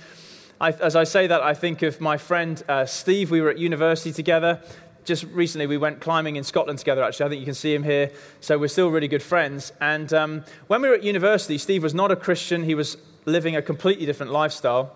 I, 0.60 0.70
as 0.70 0.96
I 0.96 1.04
say 1.04 1.26
that, 1.26 1.42
I 1.42 1.54
think 1.54 1.82
of 1.82 2.00
my 2.00 2.16
friend 2.16 2.62
uh, 2.68 2.86
Steve. 2.86 3.30
We 3.30 3.40
were 3.40 3.50
at 3.50 3.58
university 3.58 4.12
together. 4.12 4.60
Just 5.04 5.24
recently, 5.24 5.66
we 5.66 5.76
went 5.76 6.00
climbing 6.00 6.36
in 6.36 6.42
Scotland 6.42 6.78
together, 6.78 7.02
actually. 7.02 7.26
I 7.26 7.28
think 7.28 7.40
you 7.40 7.46
can 7.46 7.54
see 7.54 7.74
him 7.74 7.82
here. 7.82 8.10
So 8.40 8.58
we're 8.58 8.68
still 8.68 8.90
really 8.90 9.08
good 9.08 9.22
friends. 9.22 9.72
And 9.80 10.12
um, 10.12 10.44
when 10.66 10.82
we 10.82 10.88
were 10.88 10.94
at 10.94 11.04
university, 11.04 11.58
Steve 11.58 11.82
was 11.82 11.94
not 11.94 12.10
a 12.10 12.16
Christian, 12.16 12.64
he 12.64 12.74
was 12.74 12.96
living 13.28 13.56
a 13.56 13.62
completely 13.62 14.06
different 14.06 14.32
lifestyle. 14.32 14.94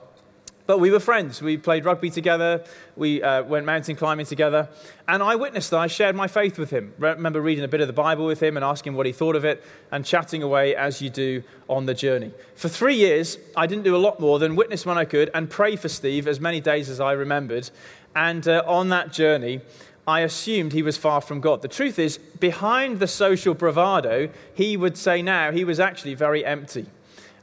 But 0.65 0.79
we 0.79 0.91
were 0.91 1.01
friends. 1.01 1.43
We 1.43 1.57
played 1.57 1.85
rugby 1.85 2.09
together. 2.09 2.65
We 2.97 3.21
uh, 3.23 3.43
went 3.43 3.67
mountain 3.67 3.97
climbing 3.97 4.27
together. 4.27 4.69
And 5.09 5.23
I 5.23 5.35
witnessed 5.35 5.71
that. 5.71 5.81
I 5.81 5.89
shared 5.89 6.15
my 6.15 6.29
faith 6.29 6.57
with 6.57 6.71
him. 6.71 6.95
I 7.03 7.07
remember 7.09 7.41
reading 7.41 7.65
a 7.65 7.69
bit 7.69 7.81
of 7.81 7.89
the 7.89 7.93
Bible 7.93 8.27
with 8.27 8.41
him 8.41 8.57
and 8.57 8.65
asking 8.65 8.95
what 8.95 9.05
he 9.05 9.13
thought 9.13 9.35
of 9.35 9.45
it 9.45 9.63
and 9.91 10.05
chatting 10.05 10.43
away 10.43 10.77
as 10.77 11.03
you 11.03 11.11
do 11.11 11.43
on 11.69 11.87
the 11.87 11.95
journey. 11.95 12.33
For 12.55 12.69
three 12.69 12.95
years, 12.95 13.39
I 13.57 13.67
didn't 13.67 13.85
do 13.85 13.97
a 13.97 13.99
lot 13.99 14.21
more 14.21 14.39
than 14.39 14.55
witness 14.55 14.87
when 14.87 14.97
I 14.97 15.05
could 15.05 15.31
and 15.35 15.51
pray 15.51 15.75
for 15.75 15.89
Steve 15.89 16.29
as 16.29 16.39
many 16.39 16.61
days 16.61 16.89
as 16.89 17.01
I 17.01 17.13
remembered. 17.13 17.71
And 18.15 18.47
uh, 18.47 18.63
on 18.65 18.89
that 18.91 19.13
journey, 19.13 19.63
I 20.07 20.21
assumed 20.21 20.73
he 20.73 20.83
was 20.83 20.97
far 20.97 21.21
from 21.21 21.41
God. 21.41 21.63
The 21.63 21.69
truth 21.69 21.99
is, 21.99 22.19
behind 22.19 22.99
the 22.99 23.07
social 23.07 23.55
bravado, 23.55 24.31
he 24.55 24.77
would 24.77 24.97
say 24.97 25.23
now 25.23 25.51
he 25.51 25.65
was 25.65 25.81
actually 25.81 26.15
very 26.15 26.45
empty. 26.45 26.87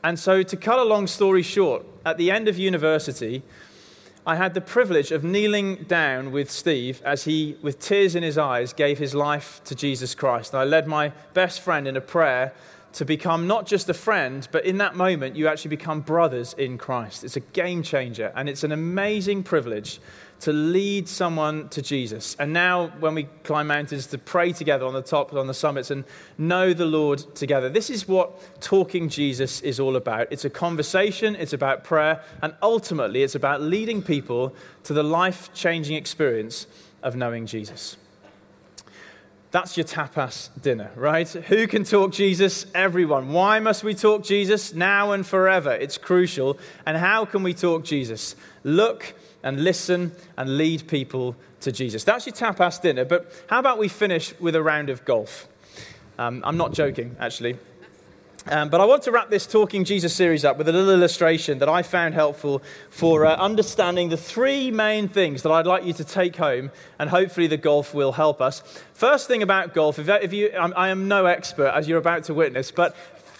And 0.03 0.17
so, 0.17 0.43
to 0.43 0.57
cut 0.57 0.79
a 0.79 0.83
long 0.83 1.07
story 1.07 1.41
short, 1.41 1.85
at 2.05 2.17
the 2.17 2.31
end 2.31 2.47
of 2.47 2.57
university, 2.57 3.43
I 4.25 4.35
had 4.35 4.53
the 4.53 4.61
privilege 4.61 5.11
of 5.11 5.23
kneeling 5.23 5.85
down 5.87 6.31
with 6.31 6.51
Steve 6.51 7.01
as 7.03 7.23
he, 7.23 7.57
with 7.61 7.79
tears 7.79 8.15
in 8.15 8.23
his 8.23 8.37
eyes, 8.37 8.73
gave 8.73 8.97
his 8.97 9.15
life 9.15 9.61
to 9.65 9.75
Jesus 9.75 10.15
Christ. 10.15 10.53
And 10.53 10.61
I 10.61 10.65
led 10.65 10.87
my 10.87 11.09
best 11.33 11.61
friend 11.61 11.87
in 11.87 11.97
a 11.97 12.01
prayer 12.01 12.53
to 12.93 13.05
become 13.05 13.47
not 13.47 13.65
just 13.65 13.89
a 13.89 13.93
friend, 13.93 14.47
but 14.51 14.65
in 14.65 14.77
that 14.77 14.95
moment, 14.95 15.35
you 15.35 15.47
actually 15.47 15.69
become 15.69 16.01
brothers 16.01 16.53
in 16.57 16.77
Christ. 16.77 17.23
It's 17.23 17.35
a 17.35 17.41
game 17.41 17.83
changer, 17.83 18.31
and 18.35 18.49
it's 18.49 18.63
an 18.63 18.71
amazing 18.71 19.43
privilege 19.43 19.99
to 20.41 20.53
lead 20.53 21.07
someone 21.07 21.67
to 21.69 21.81
Jesus. 21.81 22.35
And 22.39 22.53
now, 22.53 22.87
when 22.99 23.13
we 23.13 23.23
climb 23.43 23.67
mountains, 23.67 24.07
to 24.07 24.17
pray 24.17 24.53
together 24.53 24.85
on 24.85 24.93
the 24.93 25.01
top, 25.01 25.33
on 25.33 25.47
the 25.47 25.53
summits, 25.53 25.91
and 25.91 26.05
know 26.37 26.73
the 26.73 26.85
Lord 26.85 27.35
together. 27.35 27.69
This 27.69 27.89
is 27.89 28.07
what 28.07 28.61
talking 28.61 29.09
Jesus 29.09 29.61
is 29.61 29.79
all 29.79 29.95
about. 29.95 30.27
It's 30.31 30.45
a 30.45 30.49
conversation, 30.49 31.35
it's 31.35 31.53
about 31.53 31.83
prayer, 31.83 32.21
and 32.41 32.53
ultimately, 32.61 33.23
it's 33.23 33.35
about 33.35 33.61
leading 33.61 34.01
people 34.01 34.55
to 34.83 34.93
the 34.93 35.03
life 35.03 35.53
changing 35.53 35.95
experience 35.95 36.67
of 37.03 37.15
knowing 37.15 37.45
Jesus. 37.45 37.97
That's 39.51 39.75
your 39.75 39.85
tapas 39.85 40.49
dinner, 40.61 40.91
right? 40.95 41.27
Who 41.27 41.65
can 41.65 41.83
talk 41.83 42.11
Jesus? 42.11 42.67
Everyone. 42.75 43.33
Why 43.33 43.59
must 43.59 43.83
we 43.83 43.95
talk 43.95 44.23
Jesus? 44.23 44.75
Now 44.75 45.11
and 45.11 45.25
forever. 45.25 45.73
It's 45.73 45.97
crucial. 45.97 46.59
And 46.85 46.95
how 46.95 47.25
can 47.25 47.41
we 47.41 47.55
talk 47.55 47.83
Jesus? 47.83 48.35
Look 48.63 49.15
and 49.43 49.63
listen 49.63 50.11
and 50.37 50.57
lead 50.57 50.87
people 50.87 51.35
to 51.61 51.71
Jesus. 51.71 52.03
That's 52.03 52.25
your 52.25 52.35
tapas 52.35 52.81
dinner, 52.81 53.05
but 53.05 53.31
how 53.47 53.59
about 53.59 53.77
we 53.77 53.87
finish 53.87 54.33
with 54.39 54.55
a 54.55 54.63
round 54.63 54.89
of 54.89 55.05
golf? 55.05 55.47
Um, 56.17 56.41
I'm 56.45 56.57
not 56.57 56.73
joking, 56.73 57.15
actually. 57.19 57.57
Um, 58.47 58.69
but 58.69 58.81
I 58.81 58.85
want 58.85 59.03
to 59.03 59.11
wrap 59.11 59.29
this 59.29 59.45
Talking 59.45 59.83
Jesus 59.83 60.15
series 60.15 60.45
up 60.45 60.57
with 60.57 60.67
a 60.69 60.71
little 60.71 60.91
illustration 60.91 61.59
that 61.59 61.69
I 61.69 61.83
found 61.83 62.13
helpful 62.13 62.63
for 62.89 63.25
uh, 63.25 63.35
understanding 63.35 64.09
the 64.09 64.17
three 64.17 64.71
main 64.71 65.07
things 65.07 65.43
that 65.43 65.51
I'd 65.51 65.67
like 65.67 65.85
you 65.85 65.93
to 65.93 66.03
take 66.03 66.37
home, 66.37 66.71
and 66.97 67.09
hopefully 67.09 67.47
the 67.47 67.57
golf 67.57 67.93
will 67.93 68.13
help 68.13 68.41
us. 68.41 68.61
First 68.93 69.27
thing 69.27 69.43
about 69.43 69.73
golf, 69.73 69.99
if, 69.99 70.09
if 70.09 70.33
you, 70.33 70.49
I 70.51 70.89
am 70.89 71.07
no 71.07 71.25
expert, 71.25 71.69
as 71.75 71.87
you're 71.87 71.99
about 71.99 72.23
to 72.25 72.33
witness, 72.33 72.71
but 72.71 72.95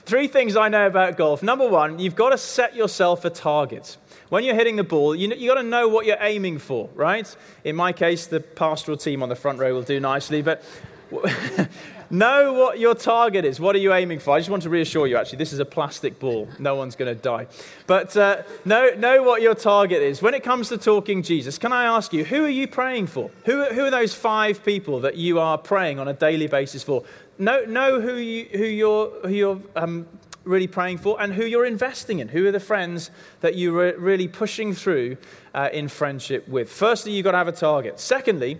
three 0.05 0.27
things 0.27 0.55
I 0.55 0.69
know 0.69 0.85
about 0.85 1.17
golf. 1.17 1.41
Number 1.41 1.67
one, 1.67 1.99
you've 1.99 2.15
got 2.15 2.29
to 2.29 2.38
set 2.38 2.75
yourself 2.75 3.25
a 3.25 3.29
target. 3.29 3.97
When 4.29 4.43
you're 4.43 4.55
hitting 4.55 4.75
the 4.75 4.83
ball, 4.83 5.15
you, 5.15 5.33
you 5.33 5.49
got 5.49 5.61
to 5.61 5.67
know 5.67 5.87
what 5.87 6.05
you're 6.05 6.17
aiming 6.21 6.59
for, 6.59 6.89
right? 6.93 7.35
In 7.63 7.75
my 7.75 7.91
case, 7.91 8.27
the 8.27 8.39
pastoral 8.39 8.95
team 8.95 9.23
on 9.23 9.29
the 9.29 9.35
front 9.35 9.57
row 9.59 9.73
will 9.73 9.81
do 9.81 9.99
nicely, 9.99 10.43
but 10.43 10.63
know 12.11 12.53
what 12.53 12.77
your 12.77 12.93
target 12.93 13.43
is. 13.43 13.59
What 13.59 13.75
are 13.75 13.79
you 13.79 13.91
aiming 13.91 14.19
for? 14.19 14.35
I 14.35 14.39
just 14.39 14.51
want 14.51 14.61
to 14.63 14.69
reassure 14.69 15.07
you, 15.07 15.17
actually, 15.17 15.39
this 15.39 15.51
is 15.51 15.57
a 15.57 15.65
plastic 15.65 16.19
ball. 16.19 16.47
No 16.59 16.75
one's 16.75 16.95
going 16.95 17.15
to 17.15 17.19
die. 17.19 17.47
But 17.87 18.15
uh, 18.15 18.43
know, 18.65 18.91
know 18.95 19.23
what 19.23 19.41
your 19.41 19.55
target 19.55 20.03
is. 20.03 20.21
When 20.21 20.35
it 20.35 20.43
comes 20.43 20.69
to 20.69 20.77
talking 20.77 21.23
Jesus, 21.23 21.57
can 21.57 21.73
I 21.73 21.85
ask 21.85 22.13
you, 22.13 22.23
who 22.23 22.45
are 22.45 22.49
you 22.49 22.67
praying 22.67 23.07
for? 23.07 23.31
Who, 23.45 23.65
who 23.65 23.85
are 23.85 23.91
those 23.91 24.13
five 24.13 24.63
people 24.63 24.99
that 24.99 25.17
you 25.17 25.39
are 25.39 25.57
praying 25.57 25.97
on 25.97 26.07
a 26.07 26.13
daily 26.13 26.47
basis 26.47 26.83
for? 26.83 27.03
Know, 27.39 27.63
know 27.65 27.99
who, 27.99 28.15
you, 28.15 28.45
who 28.51 28.65
you're, 28.65 29.09
who 29.21 29.33
you're 29.33 29.61
um, 29.75 30.07
really 30.49 30.67
praying 30.67 30.97
for 30.97 31.21
and 31.21 31.33
who 31.33 31.45
you're 31.45 31.65
investing 31.65 32.19
in. 32.19 32.28
Who 32.30 32.45
are 32.47 32.51
the 32.51 32.59
friends 32.59 33.11
that 33.41 33.55
you're 33.55 33.97
really 33.97 34.28
pushing 34.28 34.74
through 34.74 35.17
uh, 35.53 35.69
in 35.71 35.88
friendship 35.88 36.47
with? 36.47 36.71
Firstly, 36.71 37.13
you've 37.13 37.24
got 37.24 37.32
to 37.32 37.38
have 37.38 37.47
a 37.47 37.53
target. 37.53 37.99
Secondly, 37.99 38.59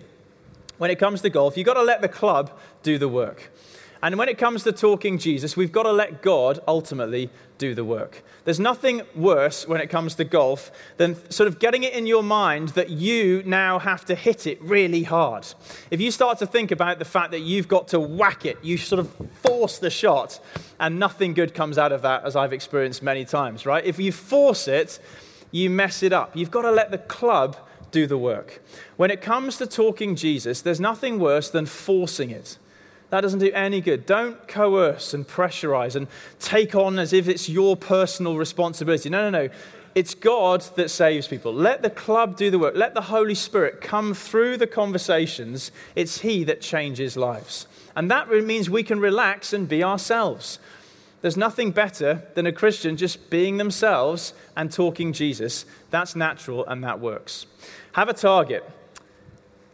when 0.78 0.90
it 0.90 0.98
comes 0.98 1.20
to 1.22 1.30
golf, 1.30 1.56
you've 1.56 1.66
got 1.66 1.74
to 1.74 1.82
let 1.82 2.00
the 2.00 2.08
club 2.08 2.58
do 2.82 2.96
the 2.96 3.08
work. 3.08 3.50
And 4.02 4.16
when 4.16 4.28
it 4.28 4.38
comes 4.38 4.62
to 4.64 4.72
talking 4.72 5.18
Jesus, 5.18 5.56
we've 5.56 5.72
got 5.72 5.82
to 5.82 5.92
let 5.92 6.22
God 6.22 6.60
ultimately 6.66 7.30
do 7.58 7.74
the 7.74 7.84
work. 7.84 8.22
There's 8.44 8.58
nothing 8.58 9.02
worse 9.14 9.68
when 9.68 9.80
it 9.82 9.88
comes 9.88 10.14
to 10.14 10.24
golf 10.24 10.72
than 10.96 11.16
sort 11.30 11.46
of 11.46 11.58
getting 11.58 11.82
it 11.82 11.92
in 11.92 12.06
your 12.06 12.22
mind 12.22 12.70
that 12.70 12.88
you 12.88 13.42
now 13.44 13.78
have 13.78 14.06
to 14.06 14.14
hit 14.14 14.46
it 14.46 14.60
really 14.62 15.02
hard. 15.02 15.46
If 15.90 16.00
you 16.00 16.10
start 16.10 16.38
to 16.38 16.46
think 16.46 16.70
about 16.70 16.98
the 16.98 17.04
fact 17.04 17.32
that 17.32 17.40
you've 17.40 17.68
got 17.68 17.88
to 17.88 18.00
whack 18.00 18.46
it, 18.46 18.56
you 18.62 18.78
sort 18.78 19.00
of 19.00 19.14
force 19.42 19.78
the 19.78 19.90
shot, 19.90 20.40
and 20.78 20.98
nothing 20.98 21.34
good 21.34 21.52
comes 21.54 21.76
out 21.76 21.92
of 21.92 22.00
that, 22.02 22.24
as 22.24 22.34
I've 22.36 22.54
experienced 22.54 23.02
many 23.02 23.26
times, 23.26 23.66
right? 23.66 23.84
If 23.84 23.98
you 23.98 24.12
force 24.12 24.66
it, 24.66 24.98
you 25.50 25.68
mess 25.68 26.02
it 26.02 26.14
up. 26.14 26.34
You've 26.34 26.50
got 26.50 26.62
to 26.62 26.70
let 26.70 26.90
the 26.90 26.98
club 26.98 27.56
do 27.90 28.06
the 28.06 28.16
work. 28.16 28.62
When 28.96 29.10
it 29.10 29.20
comes 29.20 29.58
to 29.58 29.66
talking 29.66 30.16
Jesus, 30.16 30.62
there's 30.62 30.80
nothing 30.80 31.18
worse 31.18 31.50
than 31.50 31.66
forcing 31.66 32.30
it. 32.30 32.56
That 33.10 33.22
doesn't 33.22 33.40
do 33.40 33.52
any 33.52 33.80
good. 33.80 34.06
Don't 34.06 34.46
coerce 34.48 35.14
and 35.14 35.26
pressurize 35.26 35.96
and 35.96 36.06
take 36.38 36.74
on 36.74 36.98
as 36.98 37.12
if 37.12 37.28
it's 37.28 37.48
your 37.48 37.76
personal 37.76 38.36
responsibility. 38.36 39.10
No, 39.10 39.28
no, 39.28 39.46
no. 39.46 39.52
It's 39.96 40.14
God 40.14 40.60
that 40.76 40.88
saves 40.88 41.26
people. 41.26 41.52
Let 41.52 41.82
the 41.82 41.90
club 41.90 42.36
do 42.36 42.50
the 42.50 42.60
work. 42.60 42.76
Let 42.76 42.94
the 42.94 43.00
Holy 43.00 43.34
Spirit 43.34 43.80
come 43.80 44.14
through 44.14 44.56
the 44.56 44.68
conversations. 44.68 45.72
It's 45.96 46.20
He 46.20 46.44
that 46.44 46.60
changes 46.60 47.16
lives. 47.16 47.66
And 47.96 48.08
that 48.10 48.30
means 48.30 48.70
we 48.70 48.84
can 48.84 49.00
relax 49.00 49.52
and 49.52 49.68
be 49.68 49.82
ourselves. 49.82 50.60
There's 51.22 51.36
nothing 51.36 51.72
better 51.72 52.22
than 52.34 52.46
a 52.46 52.52
Christian 52.52 52.96
just 52.96 53.28
being 53.28 53.56
themselves 53.56 54.32
and 54.56 54.72
talking 54.72 55.12
Jesus. 55.12 55.66
That's 55.90 56.14
natural 56.14 56.64
and 56.66 56.84
that 56.84 57.00
works. 57.00 57.46
Have 57.92 58.08
a 58.08 58.14
target. 58.14 58.68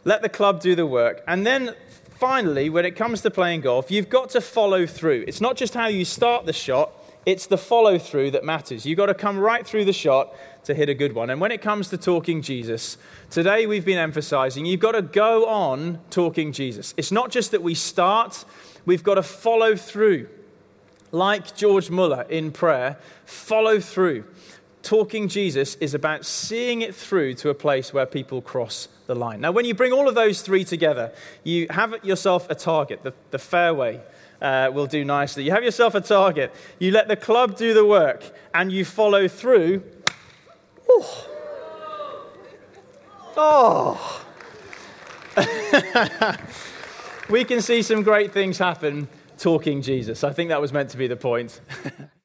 Let 0.03 0.23
the 0.23 0.29
club 0.29 0.61
do 0.61 0.75
the 0.75 0.87
work. 0.87 1.23
And 1.27 1.45
then 1.45 1.75
finally, 2.19 2.69
when 2.69 2.85
it 2.85 2.95
comes 2.95 3.21
to 3.21 3.31
playing 3.31 3.61
golf, 3.61 3.91
you've 3.91 4.09
got 4.09 4.29
to 4.31 4.41
follow 4.41 4.85
through. 4.85 5.25
It's 5.27 5.41
not 5.41 5.55
just 5.55 5.73
how 5.73 5.87
you 5.87 6.05
start 6.05 6.45
the 6.45 6.53
shot, 6.53 6.91
it's 7.25 7.45
the 7.45 7.57
follow 7.57 7.99
through 7.99 8.31
that 8.31 8.43
matters. 8.43 8.85
You've 8.85 8.97
got 8.97 9.07
to 9.07 9.13
come 9.13 9.37
right 9.37 9.67
through 9.67 9.85
the 9.85 9.93
shot 9.93 10.33
to 10.63 10.73
hit 10.73 10.89
a 10.89 10.93
good 10.93 11.13
one. 11.13 11.29
And 11.29 11.41
when 11.41 11.51
it 11.51 11.61
comes 11.61 11.89
to 11.89 11.97
talking 11.97 12.41
Jesus, 12.41 12.97
today 13.29 13.67
we've 13.67 13.85
been 13.85 13.97
emphasizing 13.97 14.65
you've 14.65 14.79
got 14.79 14.93
to 14.93 15.01
go 15.01 15.45
on 15.47 15.99
talking 16.09 16.51
Jesus. 16.51 16.93
It's 16.97 17.11
not 17.11 17.29
just 17.29 17.51
that 17.51 17.61
we 17.61 17.75
start, 17.75 18.45
we've 18.85 19.03
got 19.03 19.15
to 19.15 19.23
follow 19.23 19.75
through. 19.75 20.29
Like 21.11 21.55
George 21.55 21.89
Muller 21.89 22.23
in 22.29 22.51
prayer, 22.51 22.97
follow 23.25 23.79
through. 23.79 24.25
Talking 24.87 25.27
Jesus 25.27 25.75
is 25.81 25.93
about 25.93 26.23
seeing 26.23 26.81
it 26.81 26.95
through 26.95 27.33
to 27.33 27.49
a 27.49 27.53
place 27.53 27.91
where 27.91 28.05
people 28.05 28.41
cross 28.41 28.87
the 29.05 29.15
line. 29.15 29.41
Now, 29.41 29.51
when 29.51 29.65
you 29.65 29.73
bring 29.73 29.91
all 29.91 30.07
of 30.07 30.15
those 30.15 30.41
three 30.41 30.63
together, 30.63 31.11
you 31.43 31.67
have 31.71 32.05
yourself 32.05 32.49
a 32.49 32.55
target, 32.55 33.03
the, 33.03 33.13
the 33.31 33.37
fairway. 33.37 33.99
Uh, 34.41 34.71
will 34.73 34.85
do 34.85 35.03
nicely. 35.03 35.43
You 35.43 35.51
have 35.51 35.63
yourself 35.63 35.93
a 35.93 35.99
target. 35.99 36.53
You 36.79 36.91
let 36.91 37.09
the 37.09 37.17
club 37.17 37.57
do 37.57 37.73
the 37.73 37.83
work, 37.83 38.23
and 38.53 38.71
you 38.71 38.85
follow 38.85 39.27
through. 39.27 39.83
Ooh. 40.89 41.03
Oh. 43.35 44.25
we 47.29 47.43
can 47.43 47.59
see 47.61 47.81
some 47.81 48.03
great 48.03 48.31
things 48.31 48.57
happen 48.57 49.09
talking 49.37 49.81
Jesus. 49.81 50.23
I 50.23 50.31
think 50.31 50.47
that 50.47 50.61
was 50.61 50.71
meant 50.71 50.91
to 50.91 50.97
be 50.97 51.07
the 51.07 51.17
point. 51.17 51.59